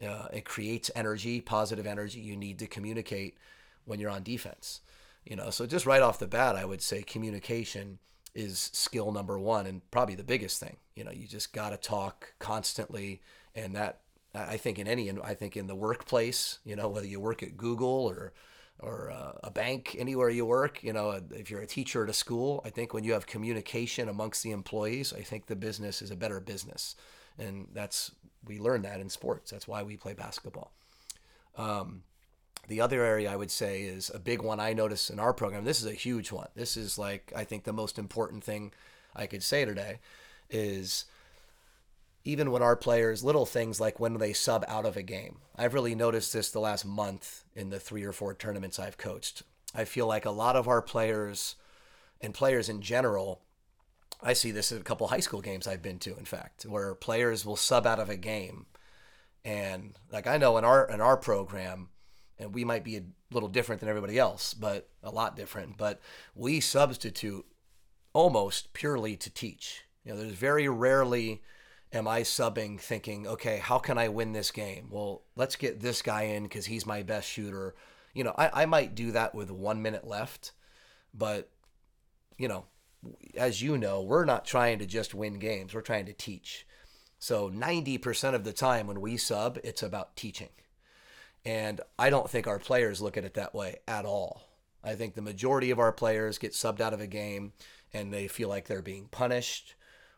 uh, 0.04 0.26
it 0.32 0.44
creates 0.44 0.90
energy, 0.96 1.40
positive 1.40 1.86
energy. 1.86 2.20
You 2.20 2.36
need 2.36 2.58
to 2.58 2.66
communicate 2.66 3.38
when 3.84 4.00
you're 4.00 4.10
on 4.10 4.24
defense. 4.24 4.80
You 5.24 5.36
know, 5.36 5.50
so 5.50 5.66
just 5.66 5.86
right 5.86 6.02
off 6.02 6.18
the 6.18 6.26
bat, 6.26 6.56
I 6.56 6.64
would 6.64 6.82
say 6.82 7.02
communication 7.02 7.98
is 8.34 8.70
skill 8.72 9.12
number 9.12 9.38
one 9.38 9.66
and 9.66 9.88
probably 9.90 10.16
the 10.16 10.24
biggest 10.24 10.58
thing. 10.58 10.78
You 10.96 11.04
know, 11.04 11.12
you 11.12 11.28
just 11.28 11.52
got 11.52 11.70
to 11.70 11.76
talk 11.76 12.34
constantly, 12.38 13.22
and 13.54 13.76
that 13.76 14.00
I 14.34 14.56
think 14.56 14.78
in 14.78 14.88
any, 14.88 15.10
I 15.22 15.34
think 15.34 15.56
in 15.56 15.66
the 15.66 15.74
workplace, 15.74 16.58
you 16.64 16.76
know, 16.76 16.88
whether 16.88 17.06
you 17.06 17.20
work 17.20 17.42
at 17.42 17.56
Google 17.56 18.06
or 18.08 18.32
or 18.80 19.12
uh, 19.12 19.32
a 19.44 19.50
bank, 19.50 19.94
anywhere 19.98 20.28
you 20.28 20.44
work, 20.44 20.82
you 20.82 20.92
know, 20.92 21.20
if 21.30 21.50
you're 21.50 21.60
a 21.60 21.66
teacher 21.66 22.02
at 22.02 22.10
a 22.10 22.12
school, 22.12 22.60
I 22.64 22.70
think 22.70 22.92
when 22.92 23.04
you 23.04 23.12
have 23.12 23.26
communication 23.26 24.08
amongst 24.08 24.42
the 24.42 24.50
employees, 24.50 25.12
I 25.12 25.20
think 25.20 25.46
the 25.46 25.54
business 25.54 26.02
is 26.02 26.10
a 26.10 26.16
better 26.16 26.40
business, 26.40 26.96
and 27.38 27.68
that's 27.72 28.10
we 28.44 28.58
learn 28.58 28.82
that 28.82 29.00
in 29.00 29.08
sports. 29.08 29.50
That's 29.50 29.68
why 29.68 29.82
we 29.82 29.96
play 29.96 30.14
basketball. 30.14 30.72
Um, 31.56 32.02
the 32.68 32.80
other 32.80 33.04
area 33.04 33.30
I 33.30 33.36
would 33.36 33.50
say 33.50 33.82
is 33.82 34.10
a 34.12 34.18
big 34.18 34.42
one 34.42 34.60
I 34.60 34.72
notice 34.72 35.10
in 35.10 35.20
our 35.20 35.32
program. 35.32 35.64
This 35.64 35.80
is 35.80 35.86
a 35.86 35.94
huge 35.94 36.32
one. 36.32 36.48
This 36.54 36.76
is 36.76 36.98
like 36.98 37.32
I 37.36 37.44
think 37.44 37.64
the 37.64 37.72
most 37.72 37.98
important 37.98 38.42
thing 38.42 38.72
I 39.14 39.26
could 39.26 39.42
say 39.42 39.64
today 39.64 39.98
is 40.50 41.04
even 42.24 42.50
when 42.50 42.62
our 42.62 42.76
players, 42.76 43.24
little 43.24 43.46
things 43.46 43.80
like 43.80 43.98
when 43.98 44.18
they 44.18 44.32
sub 44.32 44.64
out 44.68 44.86
of 44.86 44.96
a 44.96 45.02
game. 45.02 45.38
I've 45.56 45.74
really 45.74 45.94
noticed 45.94 46.32
this 46.32 46.50
the 46.50 46.60
last 46.60 46.84
month 46.84 47.44
in 47.54 47.70
the 47.70 47.80
three 47.80 48.04
or 48.04 48.12
four 48.12 48.34
tournaments 48.34 48.78
I've 48.78 48.98
coached. 48.98 49.42
I 49.74 49.84
feel 49.84 50.06
like 50.06 50.24
a 50.24 50.30
lot 50.30 50.56
of 50.56 50.68
our 50.68 50.82
players 50.82 51.56
and 52.20 52.34
players 52.34 52.68
in 52.68 52.82
general, 52.82 53.40
I 54.22 54.34
see 54.34 54.52
this 54.52 54.70
at 54.70 54.80
a 54.80 54.84
couple 54.84 55.08
high 55.08 55.20
school 55.20 55.40
games 55.40 55.66
I've 55.66 55.82
been 55.82 55.98
to, 56.00 56.16
in 56.16 56.24
fact, 56.24 56.64
where 56.64 56.94
players 56.94 57.44
will 57.44 57.56
sub 57.56 57.86
out 57.86 57.98
of 57.98 58.08
a 58.08 58.16
game 58.16 58.66
And 59.44 59.94
like 60.10 60.26
I 60.26 60.36
know 60.38 60.56
in 60.58 60.64
our 60.64 60.88
in 60.88 61.00
our 61.00 61.16
program, 61.16 61.88
and 62.38 62.54
we 62.54 62.64
might 62.64 62.84
be 62.84 62.96
a 62.96 63.02
little 63.32 63.48
different 63.48 63.80
than 63.80 63.88
everybody 63.88 64.18
else, 64.18 64.54
but 64.54 64.88
a 65.02 65.10
lot 65.10 65.36
different. 65.36 65.76
But 65.76 66.00
we 66.34 66.60
substitute 66.60 67.44
almost 68.12 68.72
purely 68.72 69.16
to 69.16 69.30
teach. 69.30 69.84
You 70.04 70.12
know, 70.12 70.20
there's 70.20 70.32
very 70.32 70.68
rarely 70.68 71.42
am 71.92 72.08
I 72.08 72.22
subbing 72.22 72.80
thinking, 72.80 73.26
okay, 73.26 73.58
how 73.58 73.78
can 73.78 73.98
I 73.98 74.08
win 74.08 74.32
this 74.32 74.50
game? 74.50 74.88
Well, 74.90 75.22
let's 75.36 75.56
get 75.56 75.80
this 75.80 76.02
guy 76.02 76.22
in 76.22 76.44
because 76.44 76.66
he's 76.66 76.86
my 76.86 77.02
best 77.02 77.28
shooter. 77.28 77.74
You 78.14 78.24
know, 78.24 78.34
I, 78.36 78.62
I 78.62 78.66
might 78.66 78.94
do 78.94 79.12
that 79.12 79.34
with 79.34 79.50
one 79.50 79.82
minute 79.82 80.06
left, 80.06 80.52
but, 81.12 81.50
you 82.38 82.48
know, 82.48 82.64
as 83.36 83.60
you 83.60 83.76
know, 83.76 84.02
we're 84.02 84.24
not 84.24 84.44
trying 84.44 84.78
to 84.78 84.86
just 84.86 85.14
win 85.14 85.38
games, 85.38 85.74
we're 85.74 85.80
trying 85.80 86.06
to 86.06 86.12
teach. 86.12 86.66
So 87.18 87.50
90% 87.50 88.34
of 88.34 88.44
the 88.44 88.52
time 88.52 88.86
when 88.86 89.00
we 89.00 89.16
sub, 89.16 89.58
it's 89.62 89.82
about 89.82 90.16
teaching. 90.16 90.48
And 91.44 91.80
I 91.98 92.10
don't 92.10 92.30
think 92.30 92.46
our 92.46 92.58
players 92.58 93.00
look 93.00 93.16
at 93.16 93.24
it 93.24 93.34
that 93.34 93.54
way 93.54 93.76
at 93.86 94.04
all. 94.04 94.48
I 94.84 94.94
think 94.94 95.14
the 95.14 95.22
majority 95.22 95.70
of 95.70 95.78
our 95.78 95.92
players 95.92 96.38
get 96.38 96.52
subbed 96.52 96.80
out 96.80 96.92
of 96.92 97.00
a 97.00 97.06
game 97.06 97.52
and 97.92 98.12
they 98.12 98.26
feel 98.28 98.48
like 98.48 98.66
they're 98.66 98.82
being 98.82 99.06
punished 99.10 99.74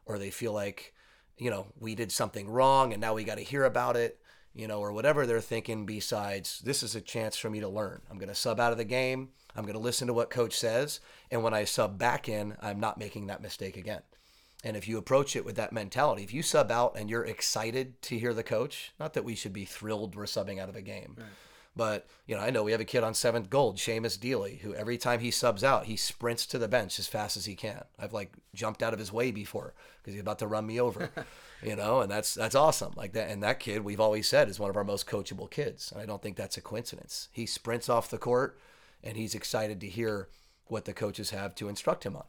or 0.07 0.19
they 0.19 0.31
feel 0.31 0.53
like, 0.53 0.94
you 1.39 1.51
know, 1.51 1.67
we 1.79 1.95
did 1.95 2.13
something 2.13 2.49
wrong 2.49 2.93
and 2.93 3.01
now 3.01 3.15
we 3.15 3.25
got 3.25 3.39
to 3.39 3.45
hear 3.45 3.65
about 3.65 3.97
it, 3.97 4.21
you 4.55 4.69
know, 4.69 4.81
or 4.81 4.93
whatever 4.93 5.27
they're 5.27 5.41
thinking 5.41 5.87
besides 5.87 6.61
this 6.65 6.83
is 6.83 6.95
a 6.95 7.01
chance 7.01 7.37
for 7.37 7.51
me 7.51 7.61
to 7.61 7.69
learn. 7.69 8.01
I'm 8.11 8.19
going 8.19 8.29
to 8.29 8.35
sub 8.35 8.61
out 8.61 8.73
of 8.73 8.79
the 8.79 8.85
game. 8.85 9.31
I'm 9.57 9.65
going 9.65 9.75
to 9.75 9.81
listen 9.81 10.07
to 10.09 10.15
what 10.15 10.31
coach 10.31 10.57
says. 10.57 11.01
And 11.31 11.43
when 11.43 11.55
I 11.55 11.65
sub 11.65 11.99
back 11.99 12.29
in, 12.29 12.57
I'm 12.61 12.81
not 12.81 12.99
making 12.99 13.29
that 13.29 13.43
mistake 13.43 13.77
again. 13.77 14.03
And 14.65 14.77
if 14.77 14.89
you 14.89 14.97
approach 14.97 15.37
it 15.37 15.45
with 15.45 15.57
that 15.57 15.73
mentality, 15.73 16.23
if 16.23 16.33
you 16.33 16.43
sub 16.43 16.71
out 16.71 16.97
and 16.97 17.11
you're 17.11 17.25
excited 17.25 18.01
to 18.03 18.19
hear 18.19 18.33
the 18.33 18.43
coach, 18.43 18.93
not 18.99 19.13
that 19.13 19.25
we 19.25 19.35
should 19.35 19.53
be 19.53 19.67
thrilled 19.67 20.17
we're 20.17 20.25
subbing 20.25 20.59
out 20.59 20.71
of 20.71 20.77
a 20.77 20.83
game, 20.83 21.17
right. 21.19 21.27
But 21.77 22.07
you 22.27 22.37
know, 22.37 22.43
I 22.43 22.51
know 22.51 22.63
we 22.63 22.73
have 22.73 22.81
a 22.81 22.85
kid 22.85 23.03
on 23.03 23.15
seventh 23.15 23.51
gold, 23.51 23.77
Seamus 23.77 24.19
Deely, 24.19 24.61
who 24.61 24.75
every 24.75 24.97
time 24.97 25.21
he 25.21 25.31
subs 25.31 25.65
out, 25.65 25.87
he 25.87 25.97
sprints 25.97 26.47
to 26.47 26.59
the 26.59 26.69
bench 26.69 26.99
as 26.99 27.07
fast 27.07 27.37
as 27.37 27.47
he 27.47 27.55
can. 27.55 27.85
I've 27.99 28.13
like 28.13 28.33
jumped 28.55 28.83
out 28.83 28.93
of 28.93 28.99
his 28.99 29.13
way 29.13 29.31
before 29.31 29.75
because 29.99 30.15
he's 30.15 30.23
about 30.23 30.39
to 30.41 30.47
run 30.47 30.67
me 30.67 30.81
over, 30.81 31.11
you 31.63 31.77
know, 31.77 32.01
and 32.01 32.11
that's 32.11 32.35
that's 32.35 32.55
awesome. 32.55 32.93
Like 32.97 33.13
that, 33.13 33.31
and 33.31 33.43
that 33.43 33.61
kid 33.61 33.85
we've 33.85 34.01
always 34.01 34.29
said 34.29 34.49
is 34.49 34.61
one 34.61 34.71
of 34.71 34.77
our 34.77 34.85
most 34.85 35.07
coachable 35.07 35.51
kids, 35.51 35.91
and 35.93 36.01
I 36.01 36.07
don't 36.07 36.23
think 36.23 36.37
that's 36.37 36.57
a 36.57 36.63
coincidence. 36.63 37.29
He 37.33 37.47
sprints 37.47 37.89
off 37.89 38.11
the 38.11 38.19
court, 38.19 38.59
and 39.03 39.17
he's 39.17 39.35
excited 39.35 39.81
to 39.81 39.89
hear 39.89 40.29
what 40.67 40.85
the 40.85 40.95
coaches 40.95 41.31
have 41.31 41.55
to 41.57 41.69
instruct 41.69 42.05
him 42.05 42.17
on 42.17 42.25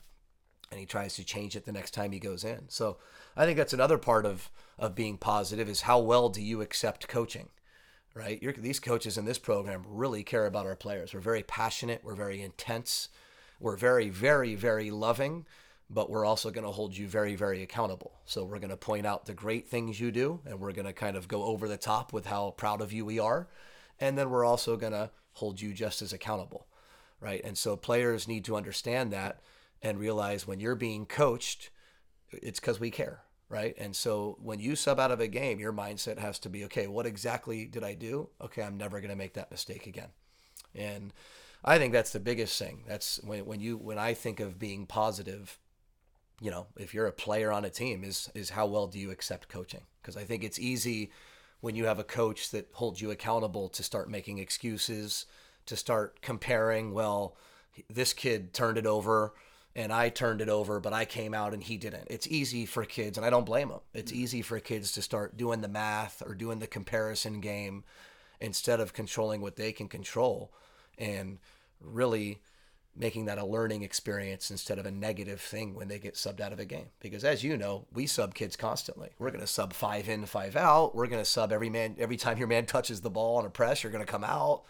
and 0.71 0.79
he 0.79 0.85
tries 0.85 1.15
to 1.15 1.23
change 1.23 1.55
it 1.55 1.65
the 1.65 1.71
next 1.71 1.91
time 1.91 2.11
he 2.11 2.19
goes 2.19 2.43
in. 2.43 2.63
So 2.69 2.97
I 3.37 3.45
think 3.45 3.57
that's 3.57 3.73
another 3.73 3.97
part 3.97 4.25
of 4.25 4.49
of 4.77 4.95
being 4.95 5.17
positive 5.17 5.69
is 5.69 5.81
how 5.81 5.99
well 5.99 6.27
do 6.27 6.41
you 6.41 6.61
accept 6.61 7.07
coaching, 7.07 7.49
right? 8.15 8.41
You're, 8.41 8.53
these 8.53 8.79
coaches 8.79 9.17
in 9.17 9.25
this 9.25 9.37
program 9.37 9.83
really 9.87 10.23
care 10.23 10.45
about 10.45 10.65
our 10.65 10.75
players. 10.75 11.13
We're 11.13 11.19
very 11.19 11.43
passionate. 11.43 12.01
We're 12.03 12.15
very 12.15 12.41
intense. 12.41 13.09
We're 13.59 13.75
very, 13.75 14.09
very, 14.09 14.55
very 14.55 14.89
loving, 14.89 15.45
but 15.89 16.09
we're 16.09 16.25
also 16.25 16.49
going 16.49 16.65
to 16.65 16.71
hold 16.71 16.97
you 16.97 17.07
very, 17.07 17.35
very 17.35 17.61
accountable. 17.61 18.13
So 18.25 18.45
we're 18.45 18.59
going 18.59 18.69
to 18.69 18.77
point 18.77 19.05
out 19.05 19.25
the 19.25 19.33
great 19.33 19.67
things 19.67 19.99
you 19.99 20.11
do, 20.11 20.39
and 20.45 20.59
we're 20.59 20.71
going 20.71 20.87
to 20.87 20.93
kind 20.93 21.17
of 21.17 21.27
go 21.27 21.43
over 21.43 21.67
the 21.67 21.77
top 21.77 22.13
with 22.13 22.25
how 22.25 22.51
proud 22.51 22.81
of 22.81 22.93
you 22.93 23.05
we 23.05 23.19
are, 23.19 23.47
and 23.99 24.17
then 24.17 24.29
we're 24.29 24.45
also 24.45 24.77
going 24.77 24.93
to 24.93 25.11
hold 25.33 25.59
you 25.59 25.73
just 25.73 26.01
as 26.01 26.13
accountable, 26.13 26.67
right? 27.19 27.41
And 27.43 27.57
so 27.57 27.75
players 27.75 28.27
need 28.27 28.45
to 28.45 28.55
understand 28.55 29.11
that 29.11 29.41
and 29.81 29.99
realize 29.99 30.47
when 30.47 30.61
you're 30.61 30.75
being 30.75 31.05
coached, 31.05 31.69
it's 32.31 32.59
because 32.59 32.79
we 32.79 32.91
care, 32.91 33.21
right? 33.49 33.75
And 33.77 33.95
so 33.95 34.37
when 34.41 34.59
you 34.59 34.75
sub 34.75 34.99
out 34.99 35.11
of 35.11 35.19
a 35.19 35.27
game, 35.27 35.59
your 35.59 35.73
mindset 35.73 36.17
has 36.17 36.39
to 36.39 36.49
be 36.49 36.65
okay, 36.65 36.87
what 36.87 37.05
exactly 37.05 37.65
did 37.65 37.83
I 37.83 37.93
do? 37.93 38.29
Okay, 38.41 38.63
I'm 38.63 38.77
never 38.77 38.99
going 38.99 39.11
to 39.11 39.15
make 39.15 39.33
that 39.33 39.51
mistake 39.51 39.85
again. 39.87 40.09
And 40.73 41.13
I 41.63 41.77
think 41.77 41.93
that's 41.93 42.11
the 42.11 42.19
biggest 42.19 42.57
thing. 42.59 42.83
That's 42.87 43.19
when, 43.23 43.45
when 43.45 43.59
you 43.59 43.77
when 43.77 43.97
I 43.97 44.13
think 44.13 44.39
of 44.39 44.59
being 44.59 44.85
positive, 44.85 45.57
you 46.41 46.51
know, 46.51 46.67
if 46.77 46.93
you're 46.93 47.07
a 47.07 47.11
player 47.11 47.51
on 47.51 47.65
a 47.65 47.69
team, 47.69 48.03
is 48.03 48.29
is 48.35 48.51
how 48.51 48.65
well 48.65 48.87
do 48.87 48.99
you 48.99 49.11
accept 49.11 49.47
coaching? 49.47 49.81
Because 50.01 50.17
I 50.17 50.23
think 50.23 50.43
it's 50.43 50.59
easy 50.59 51.11
when 51.61 51.75
you 51.75 51.85
have 51.85 51.97
a 51.97 52.03
coach 52.03 52.51
that 52.51 52.69
holds 52.73 53.01
you 53.01 53.09
accountable 53.09 53.69
to 53.69 53.83
start 53.83 54.09
making 54.09 54.37
excuses, 54.37 55.25
to 55.65 55.75
start 55.75 56.21
comparing. 56.21 56.93
Well, 56.93 57.35
this 57.89 58.13
kid 58.13 58.53
turned 58.53 58.77
it 58.77 58.85
over 58.85 59.33
and 59.75 59.91
I 59.91 60.09
turned 60.09 60.41
it 60.41 60.49
over, 60.49 60.79
but 60.79 60.93
I 60.93 61.05
came 61.05 61.33
out 61.33 61.53
and 61.53 61.61
he 61.61 61.77
didn't. 61.77 62.07
It's 62.09 62.27
easy 62.27 62.65
for 62.65 62.85
kids, 62.85 63.17
and 63.17 63.25
I 63.25 63.29
don't 63.29 63.45
blame 63.45 63.69
them. 63.69 63.81
It's 63.93 64.11
mm. 64.11 64.15
easy 64.15 64.41
for 64.41 64.59
kids 64.59 64.93
to 64.93 65.01
start 65.01 65.37
doing 65.37 65.61
the 65.61 65.67
math 65.67 66.23
or 66.25 66.33
doing 66.33 66.59
the 66.59 66.67
comparison 66.67 67.41
game 67.41 67.83
instead 68.39 68.79
of 68.79 68.93
controlling 68.93 69.41
what 69.41 69.57
they 69.57 69.71
can 69.71 69.87
control 69.87 70.53
and 70.97 71.39
really 71.81 72.41
making 72.97 73.25
that 73.25 73.37
a 73.37 73.45
learning 73.45 73.83
experience 73.83 74.49
instead 74.49 74.79
of 74.79 74.85
a 74.85 74.91
negative 74.91 75.41
thing 75.41 75.75
when 75.75 75.89
they 75.89 75.99
get 75.99 76.13
subbed 76.15 76.39
out 76.39 76.53
of 76.53 76.59
a 76.59 76.65
game. 76.65 76.87
Because 77.01 77.25
as 77.25 77.43
you 77.43 77.57
know, 77.57 77.85
we 77.93 78.07
sub 78.07 78.33
kids 78.33 78.55
constantly. 78.55 79.09
We're 79.19 79.31
going 79.31 79.41
to 79.41 79.47
sub 79.47 79.73
five 79.73 80.07
in, 80.07 80.25
five 80.25 80.55
out. 80.55 80.95
We're 80.95 81.07
going 81.07 81.21
to 81.21 81.29
sub 81.29 81.51
every 81.51 81.69
man 81.69 81.97
every 81.99 82.15
time 82.15 82.37
your 82.37 82.47
man 82.47 82.65
touches 82.65 83.01
the 83.01 83.09
ball 83.09 83.37
on 83.37 83.45
a 83.45 83.49
press, 83.49 83.83
you're 83.83 83.91
going 83.91 84.05
to 84.05 84.11
come 84.11 84.23
out. 84.23 84.63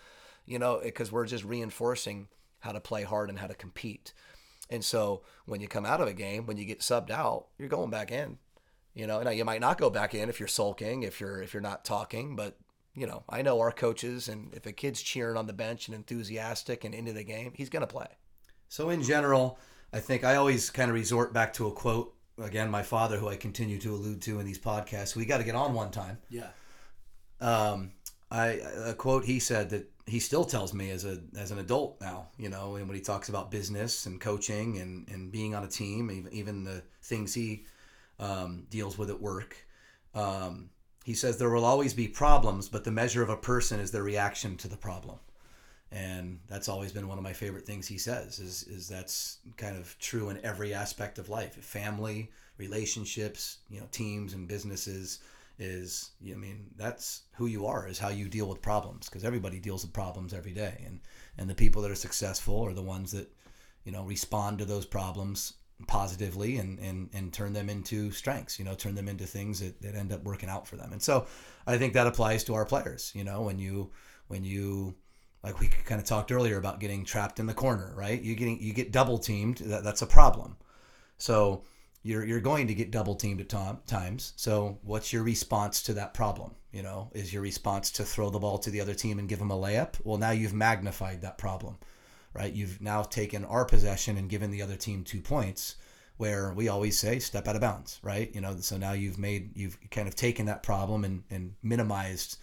You 0.48 0.60
know, 0.60 0.80
because 0.84 1.12
we're 1.12 1.26
just 1.26 1.44
reinforcing 1.44 2.28
how 2.60 2.72
to 2.72 2.80
play 2.80 3.04
hard 3.04 3.30
and 3.30 3.40
how 3.40 3.48
to 3.48 3.56
compete. 3.56 4.14
And 4.70 4.84
so 4.84 5.22
when 5.46 5.62
you 5.62 5.68
come 5.68 5.86
out 5.86 6.02
of 6.02 6.08
a 6.08 6.14
game, 6.14 6.46
when 6.46 6.58
you 6.58 6.66
get 6.66 6.80
subbed 6.80 7.12
out, 7.12 7.48
you're 7.58 7.70
going 7.70 7.90
back 7.90 8.12
in. 8.12 8.38
You 8.94 9.08
know, 9.08 9.22
now 9.22 9.32
you 9.32 9.46
might 9.46 9.62
not 9.62 9.78
go 9.78 9.90
back 9.90 10.16
in 10.16 10.30
if 10.30 10.40
you're 10.40 10.48
sulking, 10.48 11.04
if 11.04 11.20
you're 11.20 11.42
if 11.42 11.54
you're 11.54 11.62
not 11.62 11.84
talking, 11.84 12.36
but 12.36 12.58
you 12.96 13.06
know, 13.06 13.24
I 13.30 13.42
know 13.42 13.60
our 13.60 13.72
coaches, 13.72 14.30
and 14.30 14.54
if 14.54 14.66
a 14.66 14.72
kid's 14.72 15.02
cheering 15.02 15.36
on 15.36 15.48
the 15.48 15.54
bench 15.54 15.88
and 15.88 15.96
enthusiastic 15.96 16.86
and 16.86 16.96
into 16.96 17.12
the 17.12 17.26
game, 17.26 17.52
he's 17.54 17.70
going 17.70 17.82
to 17.82 17.88
play. 17.88 18.08
So 18.70 18.90
in 18.90 19.04
general, 19.04 19.60
I 19.92 20.00
think 20.00 20.24
I 20.24 20.36
always 20.36 20.70
kind 20.70 20.90
of 20.90 20.96
resort 20.96 21.34
back 21.34 21.54
to 21.54 21.68
a 21.68 21.72
quote. 21.72 22.14
Again, 22.42 22.72
my 22.72 22.84
father, 22.84 23.18
who 23.18 23.28
I 23.28 23.36
continue 23.36 23.80
to 23.80 23.94
allude 23.94 24.22
to 24.24 24.40
in 24.40 24.46
these 24.46 24.60
podcasts, 24.60 25.16
we 25.16 25.26
got 25.26 25.38
to 25.40 25.44
get 25.44 25.56
on 25.56 25.74
one 25.74 25.92
time. 25.92 26.18
Yeah. 26.30 26.48
Um, 27.42 27.92
I 28.32 28.60
a 28.86 28.94
quote 28.94 29.26
he 29.26 29.40
said 29.40 29.70
that 29.70 29.92
he 30.08 30.20
still 30.20 30.46
tells 30.46 30.74
me 30.74 30.92
as 30.92 31.04
a 31.04 31.20
as 31.38 31.52
an 31.52 31.60
adult 31.60 32.00
now, 32.00 32.28
you 32.38 32.50
know, 32.50 32.76
and 32.76 32.88
when 32.88 32.96
he 32.96 33.02
talks 33.02 33.30
about 33.30 33.50
business 33.50 34.06
and 34.06 34.22
coaching 34.22 34.78
and 34.78 35.10
and 35.10 35.32
being 35.32 35.56
on 35.56 35.64
a 35.64 35.68
team, 35.68 36.12
even 36.12 36.32
even 36.32 36.64
the 36.64 36.84
things 37.02 37.34
he 37.34 37.66
um, 38.20 38.66
deals 38.70 38.98
with 38.98 39.10
at 39.10 39.22
work. 39.22 39.58
Um, 40.14 40.70
he 41.04 41.14
says 41.14 41.38
there 41.38 41.50
will 41.50 41.66
always 41.66 41.94
be 41.94 42.08
problems, 42.08 42.70
but 42.70 42.84
the 42.84 42.92
measure 42.92 43.22
of 43.22 43.30
a 43.30 43.38
person 43.38 43.80
is 43.80 43.92
their 43.92 44.04
reaction 44.04 44.58
to 44.58 44.68
the 44.68 44.78
problem, 44.78 45.18
and 45.92 46.40
that's 46.48 46.70
always 46.70 46.92
been 46.92 47.08
one 47.08 47.18
of 47.18 47.24
my 47.24 47.34
favorite 47.34 47.66
things 47.66 47.88
he 47.88 47.98
says. 47.98 48.40
Is 48.40 48.64
is 48.64 48.88
that's 48.88 49.40
kind 49.58 49.76
of 49.76 49.98
true 50.00 50.30
in 50.30 50.44
every 50.46 50.74
aspect 50.74 51.18
of 51.18 51.30
life, 51.30 51.56
family, 51.56 52.32
relationships, 52.58 53.58
you 53.70 53.80
know, 53.80 53.88
teams 53.92 54.34
and 54.34 54.48
businesses 54.48 55.20
is 55.58 56.12
you 56.20 56.34
I 56.34 56.38
mean 56.38 56.66
that's 56.76 57.24
who 57.36 57.46
you 57.46 57.66
are 57.66 57.88
is 57.88 58.00
how 58.00 58.10
you 58.10 58.28
deal 58.28 58.48
with 58.48 58.62
problems 58.62 59.08
because 59.08 59.24
everybody 59.24 59.60
deals 59.60 59.84
with 59.84 59.94
problems 59.94 60.34
every 60.34 60.52
day. 60.52 60.84
And 60.86 61.00
and 61.38 61.50
the 61.50 61.56
people 61.56 61.82
that 61.84 61.92
are 61.92 61.96
successful 61.96 62.62
are 62.62 62.74
the 62.74 62.82
ones 62.82 63.12
that 63.12 63.32
you 63.84 63.92
know 63.92 64.04
respond 64.04 64.60
to 64.60 64.66
those 64.66 64.86
problems 64.86 65.54
positively 65.88 66.58
and 66.58 66.80
and 66.80 67.10
and 67.14 67.34
turn 67.34 67.54
them 67.54 67.70
into 67.70 68.10
strengths 68.12 68.58
you 68.58 68.64
know 68.64 68.74
turn 68.74 68.96
them 68.96 69.10
into 69.10 69.26
things 69.26 69.60
that, 69.60 69.82
that 69.82 69.96
end 69.96 70.12
up 70.12 70.24
working 70.24 70.50
out 70.50 70.68
for 70.68 70.76
them. 70.76 70.92
And 70.92 71.02
so 71.02 71.26
I 71.66 71.78
think 71.78 71.94
that 71.94 72.08
applies 72.08 72.44
to 72.46 72.54
our 72.56 72.66
players 72.66 73.12
you 73.16 73.24
know 73.24 73.42
when 73.42 73.60
you 73.60 73.92
when 74.28 74.44
you 74.44 74.96
like 75.44 75.60
we 75.60 75.68
kind 75.68 76.02
of 76.02 76.08
talked 76.08 76.32
earlier 76.32 76.58
about 76.58 76.80
getting 76.80 77.06
trapped 77.06 77.40
in 77.40 77.46
the 77.46 77.54
corner 77.54 77.94
right? 77.96 78.22
You 78.22 78.36
getting 78.36 78.62
you 78.62 78.74
get 78.74 78.92
double 78.92 79.18
teamed 79.18 79.58
that, 79.60 79.84
that's 79.84 80.02
a 80.02 80.08
problem. 80.08 80.58
So 81.18 81.64
you're 82.06 82.24
you're 82.24 82.40
going 82.40 82.68
to 82.68 82.76
get 82.76 82.92
double 82.92 83.16
teamed 83.16 83.42
at 83.42 83.50
times. 83.88 84.34
So 84.36 84.78
what's 84.84 85.12
your 85.12 85.24
response 85.24 85.82
to 85.84 85.94
that 85.96 86.14
problem? 86.14 86.52
You 86.72 86.84
know, 86.84 87.10
is 87.16 87.34
your 87.34 87.42
response 87.42 87.90
to 87.92 88.04
throw 88.04 88.30
the 88.30 88.38
ball 88.38 88.60
to 88.60 88.70
the 88.70 88.80
other 88.80 88.94
team 88.94 89.18
and 89.18 89.28
give 89.28 89.40
them 89.40 89.50
a 89.50 89.56
layup? 89.56 89.96
Well, 90.04 90.20
now 90.20 90.30
you've 90.30 90.54
magnified 90.54 91.22
that 91.24 91.40
problem, 91.40 91.80
right? 92.34 92.54
You've 92.54 92.80
now 92.80 93.02
taken 93.02 93.44
our 93.44 93.66
possession 93.66 94.18
and 94.18 94.30
given 94.30 94.52
the 94.52 94.62
other 94.62 94.76
team 94.76 95.04
two 95.04 95.20
points, 95.20 95.78
where 96.18 96.54
we 96.54 96.68
always 96.68 97.00
say 97.00 97.18
step 97.18 97.48
out 97.48 97.56
of 97.56 97.62
bounds, 97.62 98.00
right? 98.04 98.30
You 98.36 98.42
know, 98.42 98.56
so 98.60 98.78
now 98.78 98.92
you've 98.92 99.18
made 99.18 99.58
you've 99.58 99.80
kind 99.90 100.08
of 100.08 100.16
taken 100.16 100.46
that 100.46 100.62
problem 100.62 101.06
and 101.06 101.24
and 101.32 101.56
minimized 101.64 102.38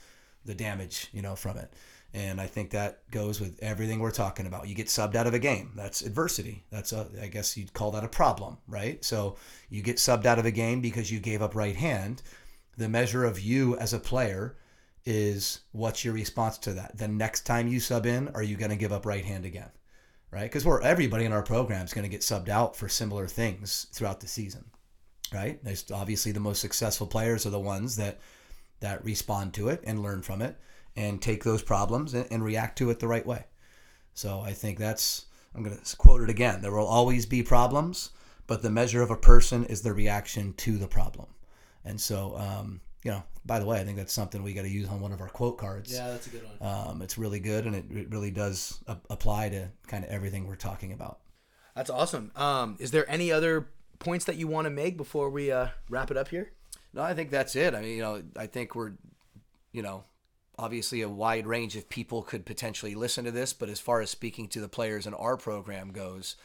the 0.45 0.55
damage, 0.55 1.09
you 1.13 1.23
know, 1.23 1.37
from 1.37 1.57
it. 1.57 1.73
And 2.15 2.41
I 2.41 2.47
think 2.47 2.71
that 2.71 3.11
goes 3.11 3.41
with 3.41 3.59
everything 3.63 3.99
we're 3.99 4.11
talking 4.11 4.47
about. 4.47 4.69
You 4.69 4.75
get 4.75 4.89
subbed 4.89 5.15
out 5.15 5.27
of 5.27 5.33
a 5.33 5.39
game. 5.39 5.73
That's 5.75 6.03
adversity. 6.03 6.65
That's 6.71 6.93
a, 6.93 7.07
I 7.21 7.29
guess 7.29 7.57
you'd 7.57 7.73
call 7.73 7.91
that 7.93 8.05
a 8.05 8.09
problem, 8.09 8.59
right? 8.69 9.03
So 9.03 9.37
you 9.71 9.83
get 9.83 9.97
subbed 9.97 10.27
out 10.27 10.39
of 10.39 10.45
a 10.45 10.51
game 10.51 10.83
because 10.83 11.11
you 11.11 11.21
gave 11.21 11.41
up 11.41 11.55
right 11.55 11.77
hand. 11.77 12.23
The 12.77 12.89
measure 12.89 13.25
of 13.25 13.41
you 13.41 13.79
as 13.79 13.95
a 13.95 13.99
player 13.99 14.57
is 15.07 15.61
what's 15.73 16.05
your 16.05 16.13
response 16.13 16.59
to 16.59 16.75
that. 16.75 16.99
The 16.99 17.09
next 17.09 17.47
time 17.47 17.67
you 17.67 17.81
sub 17.81 18.05
in, 18.05 18.29
are 18.35 18.43
you 18.43 18.57
going 18.57 18.71
to 18.71 18.77
give 18.77 18.93
up 18.93 19.07
right 19.07 19.25
hand 19.25 19.47
again? 19.47 19.71
Right? 20.31 20.45
Because 20.45 20.67
we're 20.67 20.83
everybody 20.83 21.25
in 21.25 21.33
our 21.33 21.43
program 21.43 21.85
is 21.85 21.95
going 21.95 22.05
to 22.05 22.11
get 22.11 22.21
subbed 22.21 22.49
out 22.51 22.77
for 22.77 22.89
similar 22.89 23.27
things 23.27 23.87
throughout 23.93 24.21
the 24.21 24.29
season. 24.29 24.65
Right? 25.33 25.65
There's 25.65 25.91
obviously 25.91 26.33
the 26.33 26.41
most 26.41 26.61
successful 26.61 27.07
players 27.07 27.47
are 27.47 27.51
the 27.51 27.59
ones 27.59 27.97
that 27.97 28.21
that 28.81 29.03
respond 29.03 29.55
to 29.55 29.69
it 29.69 29.83
and 29.87 30.03
learn 30.03 30.21
from 30.21 30.43
it 30.43 30.59
and 30.97 31.21
take 31.21 31.45
those 31.45 31.63
problems 31.63 32.15
and, 32.15 32.27
and 32.31 32.45
react 32.45 32.79
to 32.79 32.91
it 32.91 33.01
the 33.01 33.09
right 33.09 33.27
way. 33.27 33.45
So 34.15 34.41
I 34.41 34.53
think 34.53 34.79
that's, 34.79 35.27
I'm 35.55 35.63
going 35.63 35.79
to 35.79 35.97
quote 35.97 36.23
it 36.23 36.31
again. 36.31 36.63
There 36.63 36.73
will 36.73 36.87
always 36.87 37.27
be 37.27 37.43
problems, 37.43 38.11
but 38.47 38.63
the 38.63 38.71
measure 38.71 39.03
of 39.03 39.11
a 39.11 39.17
person 39.17 39.65
is 39.65 39.83
the 39.83 39.93
reaction 39.93 40.53
to 40.55 40.77
the 40.77 40.89
problem. 40.89 41.29
And 41.85 42.01
so, 42.01 42.37
um, 42.37 42.81
you 43.05 43.11
know, 43.11 43.23
by 43.45 43.59
the 43.59 43.67
way, 43.67 43.81
I 43.81 43.85
think 43.85 43.97
that's 43.97 44.13
something 44.13 44.43
we 44.43 44.53
got 44.53 44.63
to 44.63 44.69
use 44.69 44.89
on 44.89 45.01
one 45.01 45.13
of 45.13 45.21
our 45.21 45.29
quote 45.29 45.59
cards. 45.59 45.93
Yeah, 45.93 46.09
that's 46.09 46.27
a 46.29 46.31
good 46.31 46.43
one. 46.59 46.71
Um, 46.71 47.03
it's 47.03 47.19
really 47.19 47.41
good, 47.41 47.67
and 47.67 47.75
it, 47.75 47.85
it 47.91 48.11
really 48.11 48.31
does 48.31 48.81
a- 48.87 48.99
apply 49.11 49.49
to 49.49 49.69
kind 49.89 50.05
of 50.05 50.11
everything 50.11 50.47
we're 50.47 50.55
talking 50.55 50.93
about. 50.93 51.19
That's 51.75 51.91
awesome. 51.91 52.31
Um, 52.37 52.77
is 52.79 52.91
there 52.93 53.11
any 53.11 53.33
other 53.33 53.69
points 53.99 54.27
that 54.27 54.37
you 54.37 54.47
want 54.47 54.67
to 54.67 54.71
make 54.71 54.97
before 54.97 55.31
we 55.31 55.51
uh, 55.51 55.69
wrap 55.89 56.11
it 56.11 56.17
up 56.17 56.29
here? 56.29 56.53
No, 56.93 57.03
I 57.03 57.15
think 57.15 57.31
that's 57.31 57.57
it. 57.57 57.75
I 57.75 57.81
mean, 57.81 57.97
you 57.97 58.03
know, 58.03 58.23
I 58.37 58.47
think 58.47 58.75
we're, 58.75 58.93
you 59.73 59.83
know, 59.83 60.05
obviously 60.59 61.01
a 61.03 61.09
wide 61.09 61.47
range 61.47 61.77
of 61.77 61.89
people 61.89 62.23
could 62.23 62.45
potentially 62.45 62.95
listen 62.95 63.25
to 63.25 63.31
this, 63.31 63.53
but 63.53 63.69
as 63.69 63.81
far 63.81 64.01
as 64.01 64.11
speaking 64.11 64.49
to 64.49 64.61
the 64.61 64.69
players 64.69 65.07
in 65.07 65.15
our 65.15 65.37
program 65.37 65.93
goes, 65.93 66.37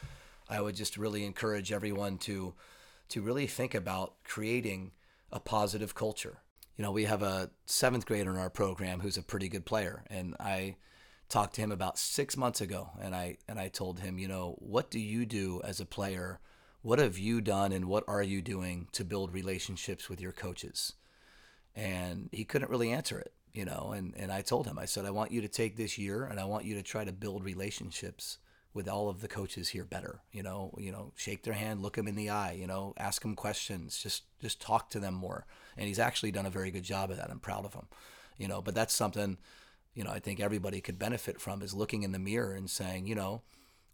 I 0.49 0.61
would 0.61 0.75
just 0.75 0.97
really 0.97 1.25
encourage 1.25 1.71
everyone 1.71 2.17
to 2.19 2.53
to 3.09 3.21
really 3.21 3.47
think 3.47 3.73
about 3.73 4.15
creating 4.25 4.91
a 5.31 5.39
positive 5.39 5.95
culture. 5.95 6.39
You 6.75 6.83
know, 6.83 6.91
we 6.91 7.05
have 7.05 7.23
a 7.23 7.49
seventh 7.65 8.05
grader 8.05 8.31
in 8.31 8.37
our 8.37 8.49
program 8.49 8.99
who's 8.99 9.17
a 9.17 9.23
pretty 9.23 9.49
good 9.49 9.65
player, 9.65 10.03
and 10.09 10.35
I 10.39 10.75
talked 11.29 11.55
to 11.55 11.61
him 11.61 11.71
about 11.71 11.97
six 11.97 12.37
months 12.37 12.61
ago, 12.61 12.89
and 13.01 13.15
I 13.15 13.37
and 13.47 13.59
I 13.59 13.67
told 13.69 13.99
him, 13.99 14.17
you 14.19 14.27
know, 14.27 14.55
what 14.59 14.91
do 14.91 14.99
you 14.99 15.25
do 15.25 15.61
as 15.63 15.79
a 15.79 15.85
player? 15.85 16.39
What 16.81 16.99
have 16.99 17.17
you 17.17 17.41
done, 17.41 17.71
and 17.71 17.85
what 17.85 18.03
are 18.07 18.23
you 18.23 18.41
doing 18.41 18.87
to 18.93 19.03
build 19.03 19.33
relationships 19.33 20.09
with 20.09 20.21
your 20.21 20.31
coaches? 20.31 20.93
And 21.75 22.29
he 22.31 22.45
couldn't 22.45 22.71
really 22.71 22.91
answer 22.91 23.19
it, 23.19 23.33
you 23.53 23.65
know. 23.65 23.93
And 23.95 24.13
and 24.17 24.31
I 24.31 24.41
told 24.41 24.67
him, 24.67 24.79
I 24.79 24.85
said, 24.85 25.05
I 25.05 25.11
want 25.11 25.31
you 25.31 25.41
to 25.41 25.47
take 25.47 25.75
this 25.75 25.97
year, 25.97 26.25
and 26.25 26.39
I 26.39 26.45
want 26.45 26.65
you 26.65 26.75
to 26.75 26.83
try 26.83 27.03
to 27.03 27.11
build 27.11 27.43
relationships 27.43 28.37
with 28.73 28.87
all 28.87 29.09
of 29.09 29.21
the 29.21 29.27
coaches 29.27 29.69
here 29.69 29.83
better. 29.83 30.21
You 30.31 30.43
know, 30.43 30.73
you 30.77 30.91
know, 30.91 31.11
shake 31.15 31.43
their 31.43 31.53
hand, 31.53 31.81
look 31.81 31.95
them 31.95 32.07
in 32.07 32.15
the 32.15 32.29
eye, 32.29 32.51
you 32.51 32.67
know, 32.67 32.93
ask 32.97 33.21
them 33.21 33.35
questions, 33.35 33.97
just 33.97 34.23
just 34.39 34.61
talk 34.61 34.89
to 34.91 34.99
them 34.99 35.15
more. 35.15 35.45
And 35.75 35.87
he's 35.87 35.99
actually 35.99 36.31
done 36.31 36.45
a 36.45 36.51
very 36.51 36.71
good 36.71 36.83
job 36.83 37.09
of 37.09 37.17
that. 37.17 37.29
I'm 37.31 37.39
proud 37.39 37.65
of 37.65 37.73
him. 37.73 37.87
You 38.37 38.47
know, 38.47 38.61
but 38.61 38.75
that's 38.75 38.93
something, 38.93 39.37
you 39.95 40.03
know, 40.03 40.11
I 40.11 40.19
think 40.19 40.39
everybody 40.39 40.79
could 40.79 40.99
benefit 40.99 41.41
from 41.41 41.63
is 41.63 41.73
looking 41.73 42.03
in 42.03 42.11
the 42.11 42.19
mirror 42.19 42.53
and 42.53 42.69
saying, 42.69 43.07
you 43.07 43.15
know, 43.15 43.41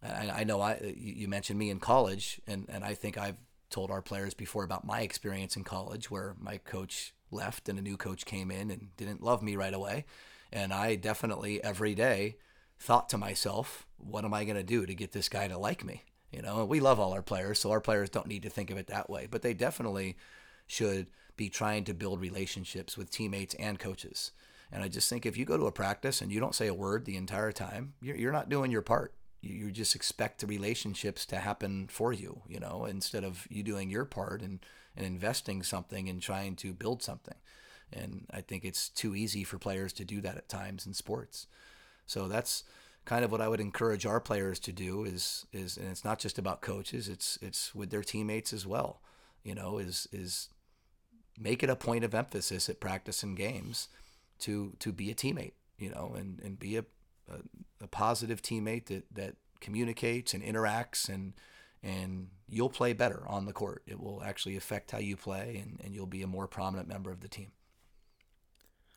I, 0.03 0.41
I 0.41 0.43
know 0.43 0.59
I 0.59 0.73
uh, 0.73 0.91
you 0.95 1.27
mentioned 1.27 1.59
me 1.59 1.69
in 1.69 1.79
college, 1.79 2.41
and 2.45 2.65
and 2.69 2.83
I 2.83 2.93
think 2.93 3.17
I've 3.17 3.37
told 3.69 3.89
our 3.89 4.01
players 4.01 4.33
before 4.33 4.63
about 4.63 4.85
my 4.85 5.01
experience 5.01 5.55
in 5.55 5.63
college 5.63 6.11
where 6.11 6.35
my 6.39 6.57
coach 6.57 7.13
left 7.33 7.67
and 7.67 7.77
a 7.77 7.81
new 7.81 7.97
coach 7.97 8.25
came 8.25 8.51
in 8.51 8.71
and 8.71 8.95
didn't 8.97 9.23
love 9.23 9.41
me 9.41 9.55
right 9.55 9.73
away. 9.73 10.05
And 10.51 10.71
I 10.71 10.95
definitely 10.95 11.63
every 11.63 11.95
day 11.95 12.37
thought 12.79 13.09
to 13.09 13.17
myself, 13.17 13.87
what 13.97 14.25
am 14.25 14.33
I 14.33 14.43
going 14.43 14.57
to 14.57 14.63
do 14.63 14.85
to 14.85 14.93
get 14.93 15.11
this 15.11 15.29
guy 15.29 15.47
to 15.47 15.57
like 15.57 15.83
me? 15.83 16.03
You 16.31 16.41
know, 16.41 16.65
we 16.65 16.79
love 16.79 16.99
all 16.99 17.13
our 17.13 17.21
players, 17.21 17.59
so 17.59 17.71
our 17.71 17.81
players 17.81 18.09
don't 18.09 18.27
need 18.27 18.43
to 18.43 18.49
think 18.49 18.71
of 18.71 18.77
it 18.77 18.87
that 18.87 19.09
way, 19.09 19.27
but 19.29 19.41
they 19.41 19.53
definitely 19.53 20.17
should 20.67 21.07
be 21.37 21.49
trying 21.49 21.83
to 21.85 21.93
build 21.93 22.21
relationships 22.21 22.97
with 22.97 23.11
teammates 23.11 23.55
and 23.55 23.79
coaches. 23.79 24.31
And 24.71 24.83
I 24.83 24.87
just 24.87 25.09
think 25.09 25.25
if 25.25 25.37
you 25.37 25.45
go 25.45 25.57
to 25.57 25.67
a 25.67 25.71
practice 25.71 26.21
and 26.21 26.31
you 26.31 26.39
don't 26.39 26.55
say 26.55 26.67
a 26.67 26.73
word 26.73 27.05
the 27.05 27.17
entire 27.17 27.51
time, 27.51 27.93
you're, 28.01 28.15
you're 28.15 28.31
not 28.31 28.49
doing 28.49 28.71
your 28.71 28.81
part. 28.81 29.13
You, 29.41 29.53
you 29.55 29.71
just 29.71 29.95
expect 29.95 30.41
the 30.41 30.47
relationships 30.47 31.25
to 31.27 31.37
happen 31.37 31.87
for 31.87 32.13
you, 32.13 32.41
you 32.47 32.59
know, 32.59 32.85
instead 32.85 33.23
of 33.23 33.47
you 33.49 33.61
doing 33.61 33.89
your 33.89 34.05
part 34.05 34.41
and, 34.41 34.59
and 34.95 35.05
investing 35.05 35.63
something 35.63 36.09
and 36.09 36.21
trying 36.21 36.55
to 36.57 36.73
build 36.73 37.01
something. 37.01 37.35
And 37.91 38.25
I 38.31 38.41
think 38.41 38.65
it's 38.65 38.89
too 38.89 39.15
easy 39.15 39.43
for 39.43 39.57
players 39.57 39.93
to 39.93 40.05
do 40.05 40.21
that 40.21 40.37
at 40.37 40.49
times 40.49 40.85
in 40.85 40.93
sports. 40.93 41.47
So 42.05 42.27
that's 42.27 42.63
kind 43.05 43.25
of 43.25 43.31
what 43.31 43.41
I 43.41 43.47
would 43.47 43.59
encourage 43.59 44.05
our 44.05 44.19
players 44.19 44.59
to 44.59 44.71
do 44.71 45.03
is 45.03 45.45
is 45.51 45.77
and 45.77 45.89
it's 45.89 46.05
not 46.05 46.19
just 46.19 46.39
about 46.39 46.61
coaches, 46.61 47.07
it's 47.07 47.37
it's 47.41 47.75
with 47.75 47.89
their 47.89 48.03
teammates 48.03 48.53
as 48.53 48.65
well. 48.65 49.01
You 49.43 49.55
know, 49.55 49.77
is 49.77 50.07
is 50.11 50.49
make 51.37 51.63
it 51.63 51.69
a 51.69 51.75
point 51.75 52.03
of 52.03 52.13
emphasis 52.13 52.69
at 52.69 52.79
practice 52.79 53.23
and 53.23 53.35
games 53.35 53.89
to 54.39 54.73
to 54.79 54.91
be 54.91 55.11
a 55.11 55.15
teammate, 55.15 55.53
you 55.77 55.89
know, 55.89 56.13
and, 56.17 56.39
and 56.43 56.59
be 56.59 56.77
a, 56.77 56.85
a, 57.29 57.83
a 57.83 57.87
positive 57.87 58.41
teammate 58.41 58.85
that, 58.85 59.03
that 59.13 59.35
communicates 59.59 60.33
and 60.33 60.43
interacts 60.43 61.09
and 61.09 61.33
and 61.83 62.29
you'll 62.47 62.69
play 62.69 62.93
better 62.93 63.23
on 63.27 63.45
the 63.45 63.53
court. 63.53 63.83
It 63.85 63.99
will 63.99 64.23
actually 64.23 64.55
affect 64.55 64.91
how 64.91 64.99
you 64.99 65.17
play 65.17 65.61
and, 65.63 65.79
and 65.83 65.93
you'll 65.93 66.05
be 66.05 66.21
a 66.21 66.27
more 66.27 66.47
prominent 66.47 66.87
member 66.87 67.11
of 67.11 67.19
the 67.19 67.27
team. 67.27 67.51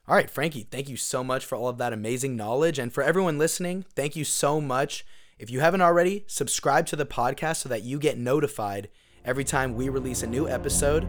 All 0.09 0.15
right, 0.15 0.31
Frankie, 0.31 0.69
thank 0.71 0.89
you 0.89 0.97
so 0.97 1.25
much 1.25 1.45
for 1.45 1.57
all 1.57 1.69
of 1.69 1.79
that 1.79 1.93
amazing 1.93 2.37
knowledge. 2.37 2.79
And 2.79 2.93
for 2.93 3.03
everyone 3.03 3.39
listening, 3.39 3.85
thank 3.97 4.15
you 4.15 4.25
so 4.25 4.61
much. 4.61 5.05
If 5.39 5.51
you 5.51 5.61
haven't 5.61 5.83
already, 5.83 6.25
subscribe 6.29 6.87
to 6.87 6.97
the 6.97 7.05
podcast 7.05 7.57
so 7.57 7.69
that 7.69 7.83
you 7.83 7.99
get 7.99 8.17
notified 8.17 8.89
every 9.25 9.45
time 9.45 9.75
we 9.75 9.89
release 9.89 10.23
a 10.23 10.27
new 10.29 10.49
episode. 10.49 11.09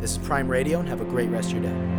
This 0.00 0.12
is 0.12 0.18
Prime 0.18 0.48
Radio, 0.48 0.80
and 0.80 0.88
have 0.88 1.00
a 1.00 1.06
great 1.06 1.30
rest 1.30 1.52
of 1.52 1.62
your 1.62 1.72
day. 1.72 1.95